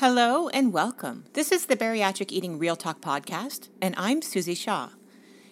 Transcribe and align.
Hello 0.00 0.48
and 0.48 0.72
welcome. 0.72 1.24
This 1.34 1.52
is 1.52 1.66
the 1.66 1.76
Bariatric 1.76 2.32
Eating 2.32 2.58
Real 2.58 2.74
Talk 2.74 3.02
podcast, 3.02 3.68
and 3.82 3.94
I'm 3.98 4.22
Susie 4.22 4.54
Shaw. 4.54 4.88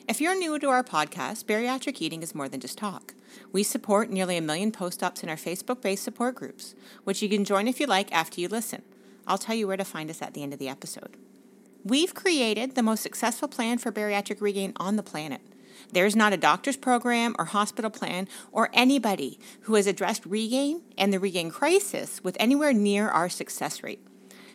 If 0.09 0.23
you're 0.23 0.35
new 0.35 0.59
to 0.59 0.71
our 0.71 0.83
podcast, 0.83 1.45
bariatric 1.45 2.01
eating 2.01 2.23
is 2.23 2.35
more 2.35 2.49
than 2.49 2.59
just 2.59 2.79
talk. 2.79 3.13
We 3.53 3.63
support 3.63 4.09
nearly 4.09 4.39
a 4.39 4.41
million 4.41 4.73
post 4.73 5.03
ops 5.03 5.23
in 5.23 5.29
our 5.29 5.37
Facebook 5.37 5.83
based 5.83 6.03
support 6.03 6.35
groups, 6.37 6.75
which 7.05 7.21
you 7.21 7.29
can 7.29 7.45
join 7.45 7.69
if 7.69 7.79
you 7.79 7.87
like 7.87 8.11
after 8.11 8.41
you 8.41 8.49
listen. 8.49 8.81
I'll 9.27 9.37
tell 9.37 9.55
you 9.55 9.67
where 9.67 9.77
to 9.77 9.85
find 9.85 10.09
us 10.09 10.23
at 10.23 10.33
the 10.33 10.43
end 10.43 10.55
of 10.55 10.59
the 10.59 10.71
episode. 10.71 11.19
We've 11.85 12.15
created 12.15 12.75
the 12.75 12.83
most 12.83 13.03
successful 13.03 13.49
plan 13.49 13.77
for 13.77 13.93
bariatric 13.93 14.41
regain 14.41 14.73
on 14.77 14.97
the 14.97 15.03
planet. 15.03 15.43
There's 15.93 16.17
not 16.17 16.33
a 16.33 16.39
doctor's 16.39 16.79
program 16.79 17.37
or 17.39 17.45
hospital 17.45 17.91
plan 17.91 18.27
or 18.51 18.71
anybody 18.73 19.39
who 19.65 19.75
has 19.75 19.87
addressed 19.87 20.25
regain 20.25 20.81
and 20.97 21.13
the 21.13 21.21
regain 21.21 21.51
crisis 21.51 22.25
with 22.25 22.39
anywhere 22.41 22.73
near 22.73 23.11
our 23.11 23.29
success 23.29 23.83
rate. 23.83 24.01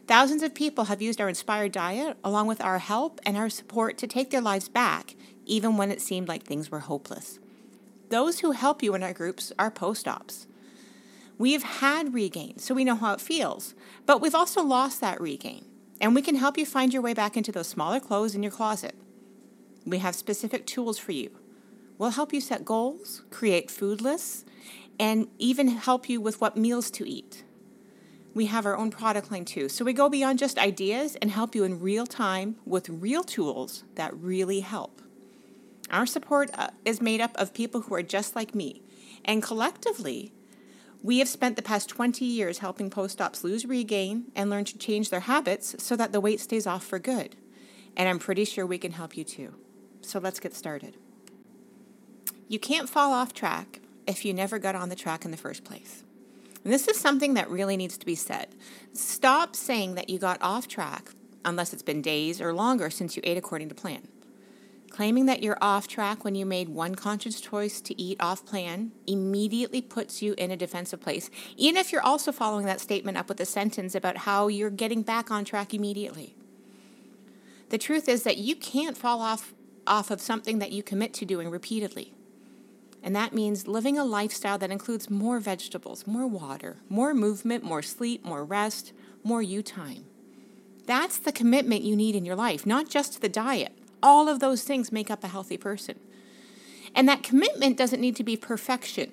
Thousands 0.06 0.44
of 0.44 0.54
people 0.54 0.86
have 0.86 1.02
used 1.02 1.22
our 1.22 1.30
inspired 1.30 1.72
diet 1.72 2.18
along 2.24 2.48
with 2.48 2.62
our 2.62 2.80
help 2.80 3.22
and 3.26 3.38
our 3.38 3.50
support 3.50 3.98
to 4.00 4.08
take 4.08 4.32
their 4.32 4.42
lives 4.42 4.68
back, 4.68 5.16
even 5.46 5.78
when 5.78 5.92
it 5.92 6.02
seemed 6.02 6.28
like 6.28 6.44
things 6.44 6.70
were 6.70 6.80
hopeless. 6.80 7.40
Those 8.10 8.42
who 8.42 8.52
help 8.52 8.84
you 8.84 8.96
in 8.96 9.04
our 9.04 9.14
groups 9.14 9.54
are 9.58 9.72
post 9.72 10.08
ops. 10.08 10.46
We've 11.38 11.64
had 11.64 12.14
regain, 12.14 12.60
so 12.60 12.76
we 12.76 12.84
know 12.84 12.96
how 12.96 13.14
it 13.14 13.22
feels, 13.22 13.76
but 14.06 14.20
we've 14.20 14.36
also 14.36 14.62
lost 14.62 15.00
that 15.00 15.22
regain, 15.22 15.66
and 16.02 16.14
we 16.14 16.22
can 16.22 16.36
help 16.36 16.58
you 16.58 16.66
find 16.66 16.92
your 16.92 17.02
way 17.02 17.14
back 17.14 17.38
into 17.38 17.54
those 17.54 17.68
smaller 17.68 18.02
clothes 18.02 18.36
in 18.36 18.44
your 18.44 18.52
closet. 18.52 18.96
We 19.86 20.00
have 20.00 20.16
specific 20.16 20.66
tools 20.66 21.00
for 21.00 21.14
you. 21.14 21.32
We'll 21.98 22.12
help 22.12 22.34
you 22.34 22.42
set 22.42 22.66
goals, 22.66 23.24
create 23.32 23.72
food 23.72 24.02
lists, 24.02 24.44
and 25.00 25.28
even 25.40 25.70
help 25.70 26.10
you 26.10 26.20
with 26.20 26.42
what 26.42 26.58
meals 26.58 26.92
to 26.92 27.10
eat 27.10 27.44
we 28.34 28.48
have 28.48 28.66
our 28.66 28.76
own 28.76 28.90
product 28.90 29.32
line 29.32 29.46
too. 29.46 29.70
So 29.70 29.86
we 29.86 29.94
go 29.94 30.10
beyond 30.10 30.40
just 30.40 30.58
ideas 30.58 31.16
and 31.22 31.32
help 31.32 31.56
you 31.56 31.64
in 31.64 31.80
real 31.80 32.06
time 32.06 32.56
with 32.66 32.90
real 32.90 33.24
tools 33.24 33.84
that 33.96 34.16
really 34.16 34.62
help. 34.62 35.02
Our 35.92 36.06
support 36.06 36.50
uh, 36.54 36.70
is 36.86 37.02
made 37.02 37.22
up 37.22 37.36
of 37.36 37.54
people 37.54 37.82
who 37.82 37.96
are 37.96 38.04
just 38.04 38.36
like 38.36 38.56
me, 38.56 38.82
and 39.24 39.44
collectively, 39.44 40.34
we 41.04 41.20
have 41.20 41.28
spent 41.28 41.58
the 41.58 41.62
past 41.62 41.90
20 41.90 42.24
years 42.24 42.60
helping 42.60 42.90
post 42.90 43.22
ops 43.22 43.44
lose 43.44 43.66
regain 43.66 44.32
and 44.36 44.50
learn 44.50 44.64
to 44.66 44.78
change 44.78 45.10
their 45.10 45.20
habits 45.22 45.76
so 45.78 45.96
that 45.98 46.14
the 46.14 46.22
weight 46.22 46.40
stays 46.40 46.66
off 46.66 46.84
for 46.84 46.98
good. 46.98 47.36
And 47.96 48.08
I'm 48.08 48.20
pretty 48.20 48.46
sure 48.46 48.66
we 48.66 48.78
can 48.78 48.94
help 48.94 49.18
you 49.18 49.26
too. 49.26 49.54
So 50.02 50.20
let's 50.20 50.40
get 50.40 50.56
started. 50.56 50.98
You 52.48 52.58
can't 52.58 52.90
fall 52.90 53.12
off 53.12 53.34
track 53.34 53.82
if 54.08 54.24
you 54.24 54.34
never 54.34 54.60
got 54.60 54.76
on 54.76 54.90
the 54.90 54.96
track 54.96 55.26
in 55.26 55.32
the 55.32 55.38
first 55.38 55.64
place. 55.64 56.04
And 56.64 56.72
this 56.72 56.88
is 56.88 57.00
something 57.00 57.34
that 57.34 57.50
really 57.50 57.76
needs 57.76 57.98
to 57.98 58.06
be 58.06 58.16
said. 58.16 58.56
Stop 58.94 59.56
saying 59.56 59.96
that 59.96 60.10
you 60.10 60.18
got 60.18 60.42
off 60.42 60.68
track 60.68 61.10
unless 61.46 61.74
it's 61.74 61.84
been 61.84 62.02
days 62.02 62.40
or 62.40 62.54
longer 62.54 62.90
since 62.90 63.16
you 63.16 63.22
ate 63.26 63.38
according 63.38 63.70
to 63.70 63.76
plan. 63.76 64.08
Claiming 64.90 65.26
that 65.26 65.42
you're 65.42 65.58
off 65.60 65.88
track 65.88 66.24
when 66.24 66.36
you 66.36 66.46
made 66.46 66.70
one 66.70 66.94
conscious 66.94 67.42
choice 67.42 67.82
to 67.82 68.00
eat 68.00 68.16
off 68.20 68.46
plan 68.46 68.92
immediately 69.08 69.82
puts 69.82 70.22
you 70.22 70.36
in 70.38 70.52
a 70.52 70.56
defensive 70.56 71.02
place, 71.02 71.32
even 71.58 71.78
if 71.78 71.92
you're 71.92 72.06
also 72.06 72.32
following 72.32 72.68
that 72.68 72.80
statement 72.80 73.18
up 73.18 73.28
with 73.28 73.40
a 73.40 73.46
sentence 73.46 73.96
about 73.96 74.18
how 74.18 74.48
you're 74.48 74.70
getting 74.70 75.02
back 75.02 75.32
on 75.32 75.44
track 75.44 75.74
immediately. 75.74 76.36
The 77.70 77.80
truth 77.80 78.08
is 78.08 78.22
that 78.22 78.38
you 78.38 78.56
can't 78.56 78.96
fall 78.96 79.20
off, 79.20 79.56
off 79.88 80.12
of 80.12 80.22
something 80.22 80.60
that 80.60 80.72
you 80.72 80.84
commit 80.84 81.12
to 81.16 81.26
doing 81.26 81.50
repeatedly. 81.50 82.14
And 83.04 83.14
that 83.16 83.34
means 83.34 83.68
living 83.68 83.98
a 83.98 84.06
lifestyle 84.06 84.58
that 84.58 84.72
includes 84.72 85.10
more 85.10 85.40
vegetables, 85.40 86.08
more 86.08 86.26
water, 86.26 86.78
more 86.88 87.14
movement, 87.14 87.64
more 87.64 87.82
sleep, 87.82 88.24
more 88.24 88.46
rest, 88.46 88.94
more 89.24 89.42
you 89.42 89.62
time. 89.62 90.06
That's 90.86 91.18
the 91.18 91.34
commitment 91.34 91.84
you 91.84 91.98
need 91.98 92.16
in 92.16 92.26
your 92.26 92.36
life, 92.36 92.66
not 92.66 92.90
just 92.90 93.22
the 93.22 93.30
diet. 93.30 93.78
All 94.02 94.30
of 94.30 94.40
those 94.40 94.64
things 94.64 94.92
make 94.92 95.12
up 95.12 95.24
a 95.24 95.30
healthy 95.30 95.58
person. 95.58 96.00
And 96.96 97.08
that 97.10 97.24
commitment 97.24 97.78
doesn't 97.78 98.02
need 98.02 98.16
to 98.16 98.24
be 98.24 98.38
perfection. 98.38 99.12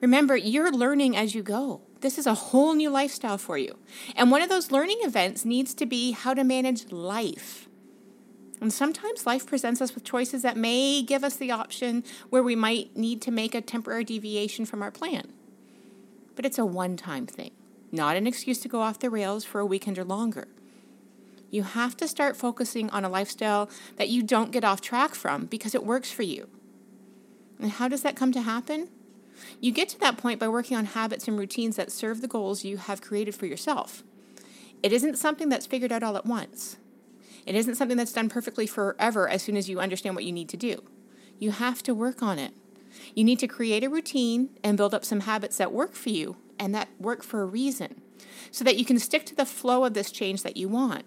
Remember, 0.00 0.36
you're 0.36 0.72
learning 0.72 1.16
as 1.16 1.34
you 1.34 1.42
go. 1.42 1.82
This 2.00 2.16
is 2.16 2.26
a 2.26 2.34
whole 2.34 2.74
new 2.74 2.90
lifestyle 2.90 3.38
for 3.38 3.58
you. 3.58 3.76
And 4.14 4.30
one 4.30 4.40
of 4.40 4.48
those 4.48 4.70
learning 4.70 4.98
events 5.02 5.44
needs 5.44 5.74
to 5.74 5.86
be 5.86 6.12
how 6.12 6.32
to 6.32 6.44
manage 6.44 6.92
life 6.92 7.67
and 8.60 8.72
sometimes 8.72 9.26
life 9.26 9.46
presents 9.46 9.80
us 9.80 9.94
with 9.94 10.04
choices 10.04 10.42
that 10.42 10.56
may 10.56 11.02
give 11.02 11.22
us 11.24 11.36
the 11.36 11.50
option 11.50 12.04
where 12.30 12.42
we 12.42 12.56
might 12.56 12.96
need 12.96 13.22
to 13.22 13.30
make 13.30 13.54
a 13.54 13.60
temporary 13.60 14.04
deviation 14.04 14.64
from 14.66 14.82
our 14.82 14.90
plan. 14.90 15.32
But 16.34 16.44
it's 16.44 16.58
a 16.58 16.66
one 16.66 16.96
time 16.96 17.26
thing, 17.26 17.52
not 17.92 18.16
an 18.16 18.26
excuse 18.26 18.58
to 18.60 18.68
go 18.68 18.80
off 18.80 18.98
the 18.98 19.10
rails 19.10 19.44
for 19.44 19.60
a 19.60 19.66
weekend 19.66 19.98
or 19.98 20.04
longer. 20.04 20.48
You 21.50 21.62
have 21.62 21.96
to 21.98 22.08
start 22.08 22.36
focusing 22.36 22.90
on 22.90 23.04
a 23.04 23.08
lifestyle 23.08 23.70
that 23.96 24.08
you 24.08 24.22
don't 24.22 24.52
get 24.52 24.64
off 24.64 24.80
track 24.80 25.14
from 25.14 25.46
because 25.46 25.74
it 25.74 25.84
works 25.84 26.10
for 26.10 26.22
you. 26.22 26.48
And 27.60 27.72
how 27.72 27.88
does 27.88 28.02
that 28.02 28.16
come 28.16 28.32
to 28.32 28.42
happen? 28.42 28.88
You 29.60 29.72
get 29.72 29.88
to 29.90 30.00
that 30.00 30.16
point 30.16 30.40
by 30.40 30.48
working 30.48 30.76
on 30.76 30.84
habits 30.84 31.26
and 31.26 31.38
routines 31.38 31.76
that 31.76 31.92
serve 31.92 32.20
the 32.20 32.28
goals 32.28 32.64
you 32.64 32.76
have 32.76 33.00
created 33.00 33.34
for 33.34 33.46
yourself. 33.46 34.02
It 34.82 34.92
isn't 34.92 35.18
something 35.18 35.48
that's 35.48 35.66
figured 35.66 35.92
out 35.92 36.02
all 36.02 36.16
at 36.16 36.26
once. 36.26 36.76
It 37.48 37.54
isn't 37.54 37.76
something 37.76 37.96
that's 37.96 38.12
done 38.12 38.28
perfectly 38.28 38.66
forever 38.66 39.26
as 39.26 39.42
soon 39.42 39.56
as 39.56 39.70
you 39.70 39.80
understand 39.80 40.14
what 40.14 40.24
you 40.24 40.32
need 40.32 40.50
to 40.50 40.58
do. 40.58 40.82
You 41.38 41.50
have 41.52 41.82
to 41.84 41.94
work 41.94 42.22
on 42.22 42.38
it. 42.38 42.52
You 43.14 43.24
need 43.24 43.38
to 43.38 43.48
create 43.48 43.82
a 43.82 43.88
routine 43.88 44.50
and 44.62 44.76
build 44.76 44.92
up 44.92 45.02
some 45.02 45.20
habits 45.20 45.56
that 45.56 45.72
work 45.72 45.94
for 45.94 46.10
you 46.10 46.36
and 46.58 46.74
that 46.74 46.90
work 46.98 47.22
for 47.22 47.40
a 47.40 47.46
reason 47.46 48.02
so 48.50 48.64
that 48.64 48.76
you 48.76 48.84
can 48.84 48.98
stick 48.98 49.24
to 49.24 49.34
the 49.34 49.46
flow 49.46 49.84
of 49.84 49.94
this 49.94 50.10
change 50.10 50.42
that 50.42 50.58
you 50.58 50.68
want. 50.68 51.06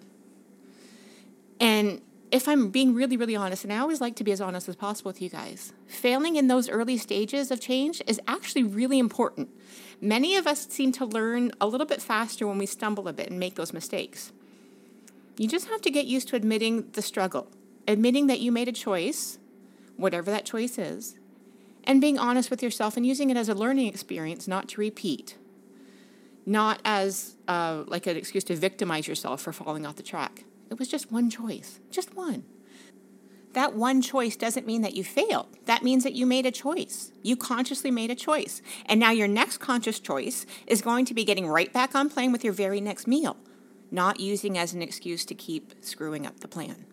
And 1.59 2.01
if 2.31 2.47
I'm 2.47 2.71
being 2.71 2.95
really, 2.95 3.17
really 3.17 3.35
honest, 3.35 3.63
and 3.63 3.71
I 3.71 3.77
always 3.77 4.01
like 4.01 4.15
to 4.15 4.23
be 4.23 4.31
as 4.31 4.41
honest 4.41 4.67
as 4.67 4.75
possible 4.75 5.09
with 5.09 5.21
you 5.21 5.29
guys, 5.29 5.73
failing 5.85 6.37
in 6.37 6.47
those 6.47 6.67
early 6.69 6.97
stages 6.97 7.51
of 7.51 7.61
change 7.61 8.01
is 8.07 8.19
actually 8.27 8.63
really 8.63 8.97
important. 8.97 9.49
Many 10.01 10.35
of 10.37 10.47
us 10.47 10.65
seem 10.67 10.91
to 10.93 11.05
learn 11.05 11.51
a 11.61 11.67
little 11.67 11.85
bit 11.85 12.01
faster 12.01 12.47
when 12.47 12.57
we 12.57 12.65
stumble 12.65 13.07
a 13.07 13.13
bit 13.13 13.29
and 13.29 13.39
make 13.39 13.53
those 13.53 13.73
mistakes. 13.73 14.31
You 15.37 15.47
just 15.47 15.69
have 15.69 15.81
to 15.81 15.89
get 15.89 16.05
used 16.05 16.27
to 16.29 16.35
admitting 16.35 16.89
the 16.91 17.01
struggle, 17.01 17.47
admitting 17.87 18.27
that 18.27 18.39
you 18.39 18.51
made 18.51 18.67
a 18.67 18.73
choice, 18.73 19.39
whatever 19.97 20.29
that 20.29 20.45
choice 20.45 20.77
is, 20.77 21.15
and 21.83 22.01
being 22.01 22.19
honest 22.19 22.51
with 22.51 22.61
yourself 22.61 22.97
and 22.97 23.05
using 23.05 23.29
it 23.29 23.37
as 23.37 23.49
a 23.49 23.55
learning 23.55 23.87
experience, 23.87 24.47
not 24.47 24.67
to 24.69 24.81
repeat, 24.81 25.37
not 26.45 26.81
as 26.83 27.35
uh, 27.47 27.83
like 27.87 28.07
an 28.07 28.17
excuse 28.17 28.43
to 28.45 28.55
victimize 28.55 29.07
yourself 29.07 29.41
for 29.41 29.53
falling 29.53 29.85
off 29.85 29.95
the 29.95 30.03
track. 30.03 30.43
It 30.69 30.77
was 30.79 30.87
just 30.87 31.11
one 31.11 31.29
choice, 31.29 31.79
just 31.89 32.15
one. 32.15 32.43
That 33.53 33.73
one 33.73 34.01
choice 34.01 34.37
doesn't 34.37 34.65
mean 34.65 34.81
that 34.81 34.95
you 34.95 35.03
failed. 35.03 35.57
That 35.65 35.83
means 35.83 36.03
that 36.03 36.13
you 36.13 36.25
made 36.25 36.45
a 36.45 36.51
choice. 36.51 37.11
You 37.21 37.35
consciously 37.35 37.91
made 37.91 38.09
a 38.09 38.15
choice. 38.15 38.61
And 38.85 38.97
now 38.97 39.11
your 39.11 39.27
next 39.27 39.57
conscious 39.57 39.99
choice 39.99 40.45
is 40.67 40.81
going 40.81 41.03
to 41.05 41.13
be 41.13 41.25
getting 41.25 41.47
right 41.47 41.71
back 41.73 41.93
on 41.93 42.09
playing 42.09 42.31
with 42.31 42.45
your 42.45 42.53
very 42.53 42.79
next 42.79 43.07
meal 43.07 43.35
not 43.91 44.19
using 44.19 44.57
as 44.57 44.73
an 44.73 44.81
excuse 44.81 45.25
to 45.25 45.35
keep 45.35 45.73
screwing 45.81 46.25
up 46.25 46.39
the 46.39 46.47
plan. 46.47 46.85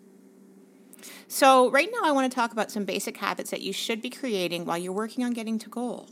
So, 1.27 1.71
right 1.71 1.89
now, 1.91 2.01
I 2.03 2.11
want 2.11 2.29
to 2.29 2.35
talk 2.35 2.51
about 2.51 2.71
some 2.71 2.85
basic 2.85 3.17
habits 3.17 3.51
that 3.51 3.61
you 3.61 3.71
should 3.71 4.01
be 4.01 4.09
creating 4.09 4.65
while 4.65 4.77
you're 4.77 4.91
working 4.91 5.23
on 5.23 5.31
getting 5.31 5.57
to 5.59 5.69
goal. 5.69 6.09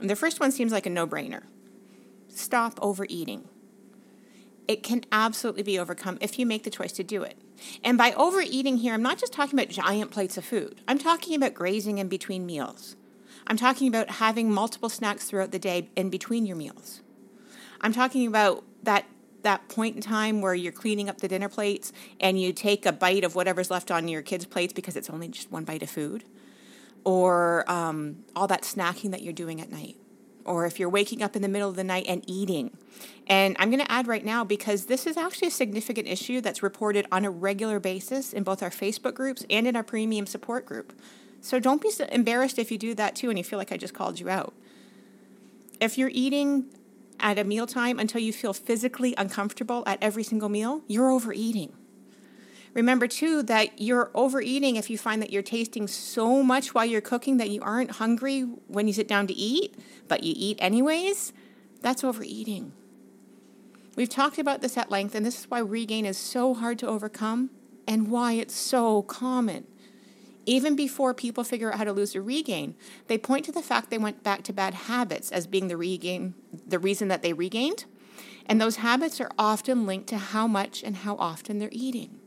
And 0.00 0.08
the 0.08 0.16
first 0.16 0.40
one 0.40 0.50
seems 0.50 0.72
like 0.72 0.86
a 0.86 0.90
no 0.90 1.06
brainer 1.06 1.42
stop 2.28 2.78
overeating. 2.80 3.46
It 4.66 4.82
can 4.82 5.04
absolutely 5.12 5.62
be 5.62 5.78
overcome 5.78 6.16
if 6.20 6.38
you 6.38 6.46
make 6.46 6.62
the 6.62 6.70
choice 6.70 6.92
to 6.92 7.04
do 7.04 7.22
it. 7.22 7.36
And 7.84 7.98
by 7.98 8.12
overeating 8.12 8.78
here, 8.78 8.94
I'm 8.94 9.02
not 9.02 9.18
just 9.18 9.34
talking 9.34 9.58
about 9.58 9.68
giant 9.68 10.10
plates 10.10 10.38
of 10.38 10.44
food, 10.44 10.80
I'm 10.88 10.98
talking 10.98 11.34
about 11.34 11.54
grazing 11.54 11.98
in 11.98 12.08
between 12.08 12.46
meals. 12.46 12.96
I'm 13.46 13.56
talking 13.56 13.88
about 13.88 14.08
having 14.08 14.52
multiple 14.52 14.88
snacks 14.88 15.28
throughout 15.28 15.50
the 15.50 15.58
day 15.58 15.90
in 15.96 16.10
between 16.10 16.46
your 16.46 16.56
meals. 16.56 17.00
I'm 17.80 17.92
talking 17.92 18.26
about 18.26 18.62
that 18.84 19.04
that 19.42 19.68
point 19.68 19.96
in 19.96 20.02
time 20.02 20.40
where 20.40 20.54
you're 20.54 20.72
cleaning 20.72 21.08
up 21.08 21.18
the 21.18 21.28
dinner 21.28 21.48
plates 21.48 21.92
and 22.20 22.40
you 22.40 22.52
take 22.52 22.86
a 22.86 22.92
bite 22.92 23.24
of 23.24 23.34
whatever's 23.34 23.70
left 23.70 23.90
on 23.90 24.08
your 24.08 24.22
kids' 24.22 24.46
plates 24.46 24.72
because 24.72 24.96
it's 24.96 25.10
only 25.10 25.28
just 25.28 25.50
one 25.50 25.64
bite 25.64 25.82
of 25.82 25.90
food, 25.90 26.24
or 27.04 27.70
um, 27.70 28.24
all 28.36 28.46
that 28.46 28.62
snacking 28.62 29.10
that 29.10 29.22
you're 29.22 29.32
doing 29.32 29.60
at 29.60 29.70
night, 29.70 29.96
or 30.44 30.66
if 30.66 30.78
you're 30.78 30.88
waking 30.88 31.22
up 31.22 31.36
in 31.36 31.42
the 31.42 31.48
middle 31.48 31.68
of 31.68 31.76
the 31.76 31.84
night 31.84 32.06
and 32.08 32.22
eating. 32.26 32.76
And 33.26 33.56
I'm 33.58 33.70
going 33.70 33.84
to 33.84 33.90
add 33.90 34.06
right 34.06 34.24
now 34.24 34.44
because 34.44 34.86
this 34.86 35.06
is 35.06 35.16
actually 35.16 35.48
a 35.48 35.52
significant 35.52 36.08
issue 36.08 36.40
that's 36.40 36.62
reported 36.62 37.06
on 37.12 37.24
a 37.24 37.30
regular 37.30 37.80
basis 37.80 38.32
in 38.32 38.42
both 38.42 38.62
our 38.62 38.70
Facebook 38.70 39.14
groups 39.14 39.44
and 39.48 39.66
in 39.66 39.76
our 39.76 39.84
premium 39.84 40.26
support 40.26 40.66
group. 40.66 40.92
So 41.40 41.58
don't 41.58 41.82
be 41.82 41.90
embarrassed 42.10 42.58
if 42.58 42.70
you 42.70 42.78
do 42.78 42.94
that 42.94 43.16
too 43.16 43.28
and 43.28 43.36
you 43.36 43.44
feel 43.44 43.58
like 43.58 43.72
I 43.72 43.76
just 43.76 43.94
called 43.94 44.20
you 44.20 44.28
out. 44.28 44.54
If 45.80 45.98
you're 45.98 46.10
eating 46.12 46.66
at 47.22 47.38
a 47.38 47.44
mealtime 47.44 47.98
until 47.98 48.20
you 48.20 48.32
feel 48.32 48.52
physically 48.52 49.14
uncomfortable 49.16 49.82
at 49.86 50.02
every 50.02 50.22
single 50.22 50.48
meal, 50.48 50.82
you're 50.86 51.10
overeating. 51.10 51.72
Remember, 52.74 53.06
too, 53.06 53.42
that 53.44 53.80
you're 53.80 54.10
overeating 54.14 54.76
if 54.76 54.88
you 54.90 54.96
find 54.96 55.20
that 55.22 55.30
you're 55.30 55.42
tasting 55.42 55.86
so 55.86 56.42
much 56.42 56.74
while 56.74 56.86
you're 56.86 57.02
cooking 57.02 57.36
that 57.36 57.50
you 57.50 57.60
aren't 57.62 57.92
hungry 57.92 58.42
when 58.66 58.86
you 58.86 58.92
sit 58.92 59.06
down 59.06 59.26
to 59.26 59.34
eat, 59.34 59.74
but 60.08 60.24
you 60.24 60.34
eat 60.36 60.58
anyways. 60.60 61.32
That's 61.82 62.02
overeating. 62.02 62.72
We've 63.94 64.08
talked 64.08 64.38
about 64.38 64.62
this 64.62 64.78
at 64.78 64.90
length, 64.90 65.14
and 65.14 65.24
this 65.24 65.40
is 65.40 65.50
why 65.50 65.58
regain 65.58 66.06
is 66.06 66.16
so 66.16 66.54
hard 66.54 66.78
to 66.78 66.86
overcome 66.86 67.50
and 67.86 68.08
why 68.08 68.32
it's 68.34 68.54
so 68.54 69.02
common. 69.02 69.66
Even 70.44 70.74
before 70.74 71.14
people 71.14 71.44
figure 71.44 71.72
out 71.72 71.78
how 71.78 71.84
to 71.84 71.92
lose 71.92 72.16
or 72.16 72.22
regain, 72.22 72.74
they 73.06 73.18
point 73.18 73.44
to 73.44 73.52
the 73.52 73.62
fact 73.62 73.90
they 73.90 73.98
went 73.98 74.22
back 74.22 74.42
to 74.44 74.52
bad 74.52 74.74
habits 74.74 75.30
as 75.30 75.46
being 75.46 75.68
the 75.68 75.76
regain, 75.76 76.34
the 76.66 76.78
reason 76.78 77.08
that 77.08 77.22
they 77.22 77.32
regained. 77.32 77.84
And 78.46 78.60
those 78.60 78.76
habits 78.76 79.20
are 79.20 79.30
often 79.38 79.86
linked 79.86 80.08
to 80.08 80.18
how 80.18 80.46
much 80.46 80.82
and 80.82 80.96
how 80.96 81.16
often 81.16 81.58
they're 81.58 81.68
eating. 81.70 82.18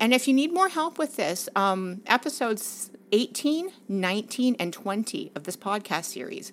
And 0.00 0.12
if 0.12 0.26
you 0.26 0.34
need 0.34 0.52
more 0.52 0.70
help 0.70 0.98
with 0.98 1.16
this, 1.16 1.48
um, 1.54 2.00
episodes 2.06 2.90
18, 3.12 3.70
19, 3.88 4.56
and 4.58 4.72
20 4.72 5.32
of 5.36 5.44
this 5.44 5.56
podcast 5.56 6.06
series 6.06 6.52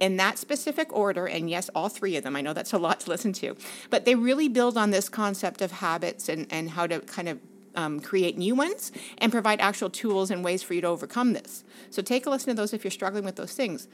in 0.00 0.16
that 0.16 0.38
specific 0.38 0.92
order, 0.92 1.26
and 1.26 1.48
yes, 1.48 1.68
all 1.74 1.90
three 1.90 2.16
of 2.16 2.24
them, 2.24 2.34
I 2.34 2.40
know 2.40 2.54
that's 2.54 2.72
a 2.72 2.78
lot 2.78 3.00
to 3.00 3.10
listen 3.10 3.34
to, 3.34 3.54
but 3.90 4.06
they 4.06 4.14
really 4.14 4.48
build 4.48 4.76
on 4.78 4.90
this 4.90 5.08
concept 5.08 5.60
of 5.60 5.72
habits 5.72 6.28
and, 6.28 6.46
and 6.50 6.70
how 6.70 6.86
to 6.86 7.00
kind 7.00 7.28
of 7.28 7.38
um, 7.74 8.00
create 8.00 8.36
new 8.36 8.54
ones 8.54 8.92
and 9.18 9.32
provide 9.32 9.60
actual 9.60 9.90
tools 9.90 10.30
and 10.30 10.44
ways 10.44 10.62
for 10.62 10.74
you 10.74 10.80
to 10.80 10.86
overcome 10.86 11.32
this. 11.32 11.64
So 11.90 12.02
take 12.02 12.26
a 12.26 12.30
listen 12.30 12.48
to 12.48 12.60
those 12.60 12.72
if 12.72 12.84
you're 12.84 12.90
struggling 12.90 13.24
with 13.24 13.36
those 13.36 13.52
things. 13.52 13.88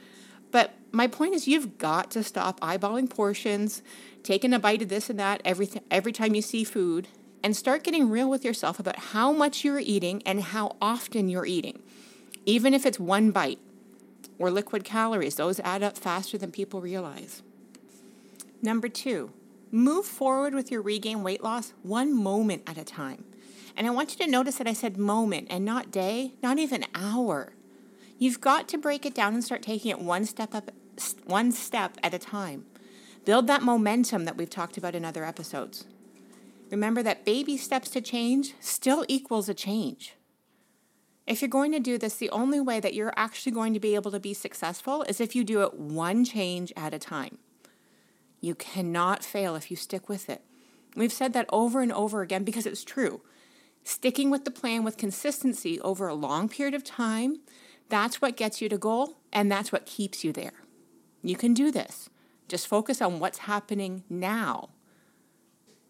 But 0.51 0.75
my 0.93 1.07
point 1.07 1.35
is, 1.35 1.49
you've 1.49 1.79
got 1.79 2.11
to 2.13 2.23
stop 2.23 2.61
eyeballing 2.61 3.11
portions, 3.11 3.83
taking 4.23 4.53
a 4.53 4.59
bite 4.59 4.83
of 4.83 4.89
this 4.89 5.11
and 5.11 5.19
that 5.19 5.43
every, 5.45 5.67
th- 5.67 5.85
every 5.91 6.13
time 6.13 6.35
you 6.35 6.43
see 6.43 6.65
food, 6.65 7.09
and 7.43 7.55
start 7.55 7.85
getting 7.85 8.09
real 8.09 8.29
with 8.31 8.45
yourself 8.45 8.81
about 8.81 8.97
how 8.97 9.33
much 9.33 9.65
you're 9.65 9.79
eating 9.79 10.23
and 10.25 10.41
how 10.41 10.77
often 10.81 11.29
you're 11.29 11.47
eating. 11.47 11.83
Even 12.45 12.75
if 12.75 12.87
it's 12.87 12.99
one 12.99 13.31
bite 13.31 13.59
or 14.39 14.51
liquid 14.51 14.85
calories, 14.85 15.37
those 15.37 15.61
add 15.61 15.83
up 15.83 15.97
faster 15.97 16.39
than 16.39 16.51
people 16.51 16.81
realize. 16.81 17.43
Number 18.63 18.89
two, 18.89 19.33
move 19.71 20.07
forward 20.07 20.55
with 20.55 20.71
your 20.71 20.83
regain 20.83 21.23
weight 21.23 21.43
loss 21.43 21.73
one 21.83 22.17
moment 22.17 22.63
at 22.67 22.79
a 22.79 22.85
time. 22.85 23.25
And 23.77 23.87
I 23.87 23.91
want 23.91 24.13
you 24.13 24.25
to 24.25 24.31
notice 24.31 24.57
that 24.57 24.67
I 24.67 24.73
said 24.73 24.97
moment 24.97 25.49
and 25.51 25.65
not 25.65 25.91
day, 25.91 26.35
not 26.43 26.59
even 26.59 26.87
hour. 26.95 27.53
You've 28.19 28.41
got 28.41 28.69
to 28.69 28.79
break 28.79 29.05
it 29.05 29.15
down 29.15 29.35
and 29.35 29.45
start 29.45 29.63
taking 29.63 29.91
it 29.91 30.01
one 30.01 30.25
step 30.25 30.55
up 30.55 30.71
one 31.27 31.53
step 31.53 31.99
at 32.03 32.15
a 32.15 32.19
time. 32.19 32.65
Build 33.27 33.47
that 33.49 33.63
momentum 33.63 34.25
that 34.25 34.39
we've 34.39 34.49
talked 34.49 34.79
about 34.79 34.95
in 34.95 35.05
other 35.05 35.25
episodes. 35.25 35.85
Remember 36.71 37.03
that 37.03 37.27
baby 37.27 37.57
steps 37.59 37.91
to 37.91 38.01
change 38.01 38.55
still 38.61 39.05
equals 39.09 39.49
a 39.49 39.55
change. 39.55 40.15
If 41.27 41.43
you're 41.43 41.49
going 41.49 41.73
to 41.73 41.81
do 41.81 41.99
this, 41.99 42.15
the 42.15 42.31
only 42.31 42.61
way 42.61 42.81
that 42.81 42.95
you're 42.95 43.13
actually 43.17 43.53
going 43.53 43.75
to 43.75 43.81
be 43.81 43.95
able 43.95 44.13
to 44.13 44.21
be 44.21 44.33
successful 44.33 45.03
is 45.03 45.21
if 45.21 45.35
you 45.35 45.45
do 45.45 45.63
it 45.63 45.75
one 45.75 46.25
change 46.25 46.73
at 46.77 46.95
a 46.95 46.99
time. 46.99 47.39
You 48.41 48.55
cannot 48.55 49.25
fail 49.25 49.57
if 49.57 49.71
you 49.71 49.77
stick 49.77 50.09
with 50.09 50.31
it. 50.31 50.43
We've 50.95 51.13
said 51.13 51.33
that 51.33 51.47
over 51.53 51.83
and 51.83 51.93
over 51.93 52.23
again 52.23 52.45
because 52.45 52.65
it's 52.65 52.85
true. 52.85 53.21
Sticking 53.87 54.31
with 54.31 54.45
the 54.45 54.51
plan 54.51 54.83
with 54.83 54.97
consistency 54.97 55.81
over 55.81 56.09
a 56.09 56.15
long 56.15 56.49
period 56.49 56.75
of 56.75 56.83
time, 56.83 57.39
that's 57.89 58.21
what 58.21 58.37
gets 58.37 58.61
you 58.61 58.69
to 58.69 58.77
goal 58.77 59.19
and 59.33 59.51
that's 59.51 59.71
what 59.71 59.87
keeps 59.87 60.25
you 60.25 60.33
there. 60.33 60.55
You 61.23 61.37
can 61.37 61.55
do 61.55 61.71
this. 61.71 62.11
Just 62.49 62.67
focus 62.67 63.01
on 63.01 63.21
what's 63.21 63.39
happening 63.39 64.03
now, 64.11 64.71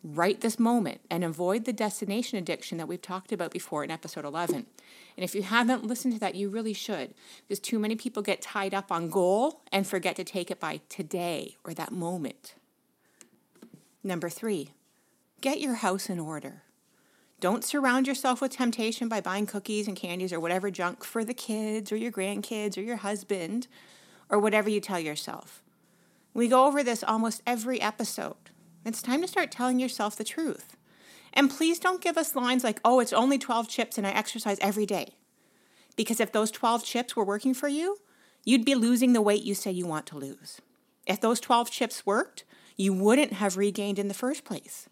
right 0.04 0.38
this 0.38 0.58
moment, 0.58 1.00
and 1.08 1.24
avoid 1.24 1.64
the 1.64 1.72
destination 1.72 2.38
addiction 2.38 2.76
that 2.76 2.86
we've 2.86 3.00
talked 3.00 3.32
about 3.32 3.50
before 3.50 3.82
in 3.82 3.90
episode 3.90 4.26
11. 4.26 4.56
And 4.56 5.24
if 5.24 5.34
you 5.34 5.42
haven't 5.42 5.86
listened 5.86 6.12
to 6.12 6.20
that, 6.20 6.34
you 6.34 6.50
really 6.50 6.74
should, 6.74 7.14
because 7.48 7.60
too 7.60 7.78
many 7.78 7.96
people 7.96 8.22
get 8.22 8.42
tied 8.42 8.74
up 8.74 8.92
on 8.92 9.08
goal 9.08 9.62
and 9.72 9.86
forget 9.86 10.16
to 10.16 10.24
take 10.24 10.50
it 10.50 10.60
by 10.60 10.82
today 10.90 11.56
or 11.64 11.72
that 11.72 11.92
moment. 11.92 12.56
Number 14.04 14.28
three, 14.28 14.72
get 15.40 15.62
your 15.62 15.76
house 15.76 16.10
in 16.10 16.20
order. 16.20 16.62
Don't 17.38 17.64
surround 17.64 18.06
yourself 18.06 18.40
with 18.40 18.52
temptation 18.52 19.08
by 19.08 19.20
buying 19.20 19.46
cookies 19.46 19.86
and 19.86 19.96
candies 19.96 20.32
or 20.32 20.40
whatever 20.40 20.70
junk 20.70 21.04
for 21.04 21.22
the 21.22 21.34
kids 21.34 21.92
or 21.92 21.96
your 21.96 22.12
grandkids 22.12 22.78
or 22.78 22.80
your 22.80 22.96
husband 22.96 23.68
or 24.30 24.38
whatever 24.38 24.70
you 24.70 24.80
tell 24.80 24.98
yourself. 24.98 25.62
We 26.32 26.48
go 26.48 26.66
over 26.66 26.82
this 26.82 27.04
almost 27.04 27.42
every 27.46 27.80
episode. 27.80 28.50
It's 28.84 29.02
time 29.02 29.20
to 29.20 29.28
start 29.28 29.50
telling 29.50 29.78
yourself 29.78 30.16
the 30.16 30.24
truth. 30.24 30.76
And 31.32 31.50
please 31.50 31.78
don't 31.78 32.00
give 32.00 32.16
us 32.16 32.34
lines 32.34 32.64
like, 32.64 32.80
oh, 32.84 33.00
it's 33.00 33.12
only 33.12 33.36
12 33.36 33.68
chips 33.68 33.98
and 33.98 34.06
I 34.06 34.10
exercise 34.10 34.58
every 34.60 34.86
day. 34.86 35.14
Because 35.94 36.20
if 36.20 36.32
those 36.32 36.50
12 36.50 36.84
chips 36.84 37.16
were 37.16 37.24
working 37.24 37.52
for 37.52 37.68
you, 37.68 37.98
you'd 38.44 38.64
be 38.64 38.74
losing 38.74 39.12
the 39.12 39.20
weight 39.20 39.42
you 39.42 39.54
say 39.54 39.70
you 39.70 39.86
want 39.86 40.06
to 40.06 40.18
lose. 40.18 40.60
If 41.06 41.20
those 41.20 41.40
12 41.40 41.70
chips 41.70 42.06
worked, 42.06 42.44
you 42.76 42.94
wouldn't 42.94 43.34
have 43.34 43.58
regained 43.58 43.98
in 43.98 44.08
the 44.08 44.14
first 44.14 44.44
place. 44.44 44.88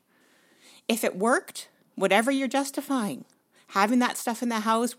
If 0.88 1.04
it 1.04 1.16
worked, 1.16 1.68
whatever 1.94 2.30
you're 2.30 2.48
justifying, 2.48 3.24
having 3.68 3.98
that 4.00 4.16
stuff 4.16 4.42
in 4.42 4.48
the 4.48 4.60
house, 4.60 4.96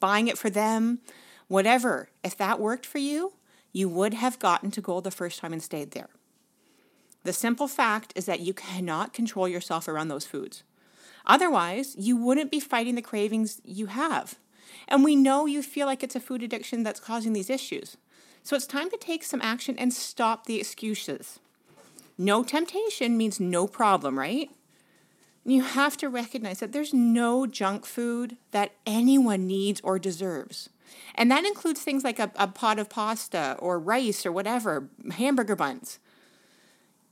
buying 0.00 0.28
it 0.28 0.38
for 0.38 0.50
them, 0.50 1.00
whatever, 1.48 2.08
if 2.22 2.36
that 2.36 2.60
worked 2.60 2.86
for 2.86 2.98
you, 2.98 3.32
you 3.72 3.88
would 3.88 4.14
have 4.14 4.38
gotten 4.38 4.70
to 4.70 4.80
goal 4.80 5.00
the 5.00 5.10
first 5.10 5.40
time 5.40 5.52
and 5.52 5.62
stayed 5.62 5.90
there. 5.90 6.08
The 7.24 7.32
simple 7.32 7.68
fact 7.68 8.12
is 8.14 8.26
that 8.26 8.40
you 8.40 8.54
cannot 8.54 9.12
control 9.12 9.48
yourself 9.48 9.88
around 9.88 10.08
those 10.08 10.24
foods. 10.24 10.62
Otherwise, 11.26 11.96
you 11.98 12.16
wouldn't 12.16 12.52
be 12.52 12.60
fighting 12.60 12.94
the 12.94 13.02
cravings 13.02 13.60
you 13.64 13.86
have. 13.86 14.36
And 14.86 15.02
we 15.02 15.16
know 15.16 15.46
you 15.46 15.62
feel 15.62 15.86
like 15.86 16.02
it's 16.02 16.14
a 16.14 16.20
food 16.20 16.42
addiction 16.42 16.84
that's 16.84 17.00
causing 17.00 17.32
these 17.32 17.50
issues. 17.50 17.96
So 18.44 18.54
it's 18.54 18.66
time 18.66 18.90
to 18.90 18.96
take 18.96 19.24
some 19.24 19.42
action 19.42 19.76
and 19.76 19.92
stop 19.92 20.46
the 20.46 20.60
excuses. 20.60 21.40
No 22.16 22.44
temptation 22.44 23.16
means 23.16 23.40
no 23.40 23.66
problem, 23.66 24.18
right? 24.18 24.48
You 25.48 25.62
have 25.62 25.96
to 25.98 26.08
recognize 26.08 26.58
that 26.58 26.72
there's 26.72 26.92
no 26.92 27.46
junk 27.46 27.86
food 27.86 28.36
that 28.50 28.72
anyone 28.84 29.46
needs 29.46 29.80
or 29.84 29.96
deserves. 29.96 30.70
And 31.14 31.30
that 31.30 31.44
includes 31.44 31.80
things 31.80 32.02
like 32.02 32.18
a, 32.18 32.32
a 32.34 32.48
pot 32.48 32.80
of 32.80 32.90
pasta 32.90 33.54
or 33.60 33.78
rice 33.78 34.26
or 34.26 34.32
whatever, 34.32 34.88
hamburger 35.12 35.54
buns. 35.54 36.00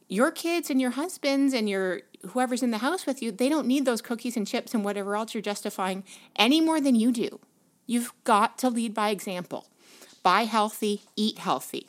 Your 0.09 0.33
kids 0.33 0.69
and 0.69 0.81
your 0.81 0.91
husbands 0.91 1.55
and 1.55 1.69
your 1.69 2.01
whoever's 2.31 2.63
in 2.63 2.73
the 2.73 2.79
house 2.79 3.07
with 3.07 3.23
you, 3.23 3.31
they 3.31 3.49
don't 3.49 3.69
need 3.69 3.85
those 3.85 4.03
cookies 4.03 4.37
and 4.37 4.47
chips 4.47 4.75
and 4.75 4.85
whatever 4.85 5.15
else 5.15 5.33
you're 5.33 5.41
justifying 5.41 6.03
any 6.35 6.61
more 6.61 6.81
than 6.81 6.97
you 6.97 7.13
do. 7.13 7.39
You've 7.87 8.13
got 8.25 8.59
to 8.59 8.69
lead 8.69 8.95
by 8.95 9.11
example. 9.11 9.69
Buy 10.25 10.43
healthy, 10.43 11.03
eat 11.15 11.39
healthy. 11.39 11.87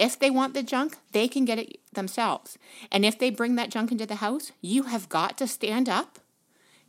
If 0.00 0.18
they 0.18 0.30
want 0.30 0.54
the 0.54 0.62
junk, 0.62 0.96
they 1.12 1.28
can 1.28 1.44
get 1.44 1.58
it 1.58 1.78
themselves. 1.92 2.56
And 2.90 3.04
if 3.04 3.18
they 3.18 3.28
bring 3.28 3.56
that 3.56 3.68
junk 3.68 3.92
into 3.92 4.06
the 4.06 4.16
house, 4.16 4.50
you 4.62 4.84
have 4.84 5.10
got 5.10 5.36
to 5.36 5.46
stand 5.46 5.90
up, 5.90 6.18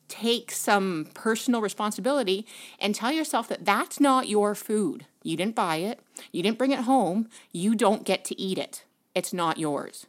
take 0.07 0.49
some 0.49 1.09
personal 1.13 1.59
responsibility, 1.59 2.47
and 2.79 2.95
tell 2.95 3.11
yourself 3.11 3.49
that 3.49 3.65
that's 3.65 3.99
not 3.99 4.29
your 4.29 4.55
food. 4.55 5.07
You 5.23 5.35
didn't 5.35 5.55
buy 5.55 5.75
it, 5.75 5.99
you 6.31 6.41
didn't 6.41 6.57
bring 6.57 6.71
it 6.71 6.85
home, 6.85 7.27
you 7.51 7.75
don't 7.75 8.05
get 8.05 8.23
to 8.25 8.39
eat 8.39 8.57
it. 8.57 8.85
It's 9.13 9.33
not 9.33 9.57
yours. 9.57 10.07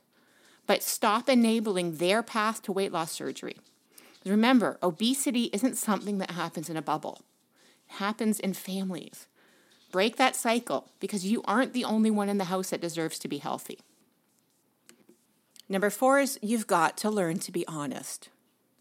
But 0.69 0.85
stop 0.85 1.29
enabling 1.29 1.97
their 1.97 2.23
path 2.23 2.63
to 2.63 2.73
weight 2.73 2.93
loss 2.93 3.11
surgery. 3.11 3.57
Remember, 4.25 4.79
obesity 4.81 5.51
isn't 5.53 5.77
something 5.77 6.19
that 6.19 6.31
happens 6.31 6.71
in 6.71 6.77
a 6.77 6.83
bubble. 6.83 7.23
It 7.91 7.95
happens 7.97 8.39
in 8.39 8.55
families. 8.55 9.27
Break 9.93 10.17
that 10.17 10.35
cycle 10.35 10.89
because 10.99 11.25
you 11.25 11.43
aren't 11.45 11.75
the 11.75 11.85
only 11.85 12.11
one 12.11 12.29
in 12.29 12.39
the 12.39 12.45
house 12.45 12.71
that 12.71 12.81
deserves 12.81 13.19
to 13.21 13.29
be 13.29 13.39
healthy. 13.39 13.79
Number 15.69 15.91
four 15.91 16.19
is 16.19 16.39
you've 16.43 16.67
got 16.67 16.97
to 16.99 17.11
learn 17.11 17.39
to 17.41 17.53
be 17.53 17.67
honest. 17.69 18.31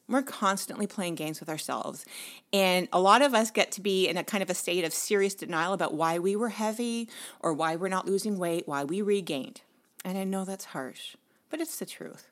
We're 0.07 0.23
constantly 0.23 0.87
playing 0.87 1.15
games 1.15 1.39
with 1.39 1.49
ourselves. 1.49 2.05
And 2.51 2.87
a 2.91 2.99
lot 2.99 3.21
of 3.21 3.33
us 3.33 3.51
get 3.51 3.71
to 3.73 3.81
be 3.81 4.07
in 4.07 4.17
a 4.17 4.23
kind 4.23 4.41
of 4.41 4.49
a 4.49 4.53
state 4.53 4.83
of 4.83 4.93
serious 4.93 5.35
denial 5.35 5.73
about 5.73 5.93
why 5.93 6.17
we 6.17 6.35
were 6.35 6.49
heavy 6.49 7.07
or 7.39 7.53
why 7.53 7.75
we're 7.75 7.87
not 7.87 8.07
losing 8.07 8.37
weight, 8.37 8.67
why 8.67 8.83
we 8.83 9.01
regained. 9.01 9.61
And 10.03 10.17
I 10.17 10.23
know 10.23 10.43
that's 10.43 10.65
harsh, 10.65 11.15
but 11.49 11.61
it's 11.61 11.77
the 11.77 11.85
truth. 11.85 12.29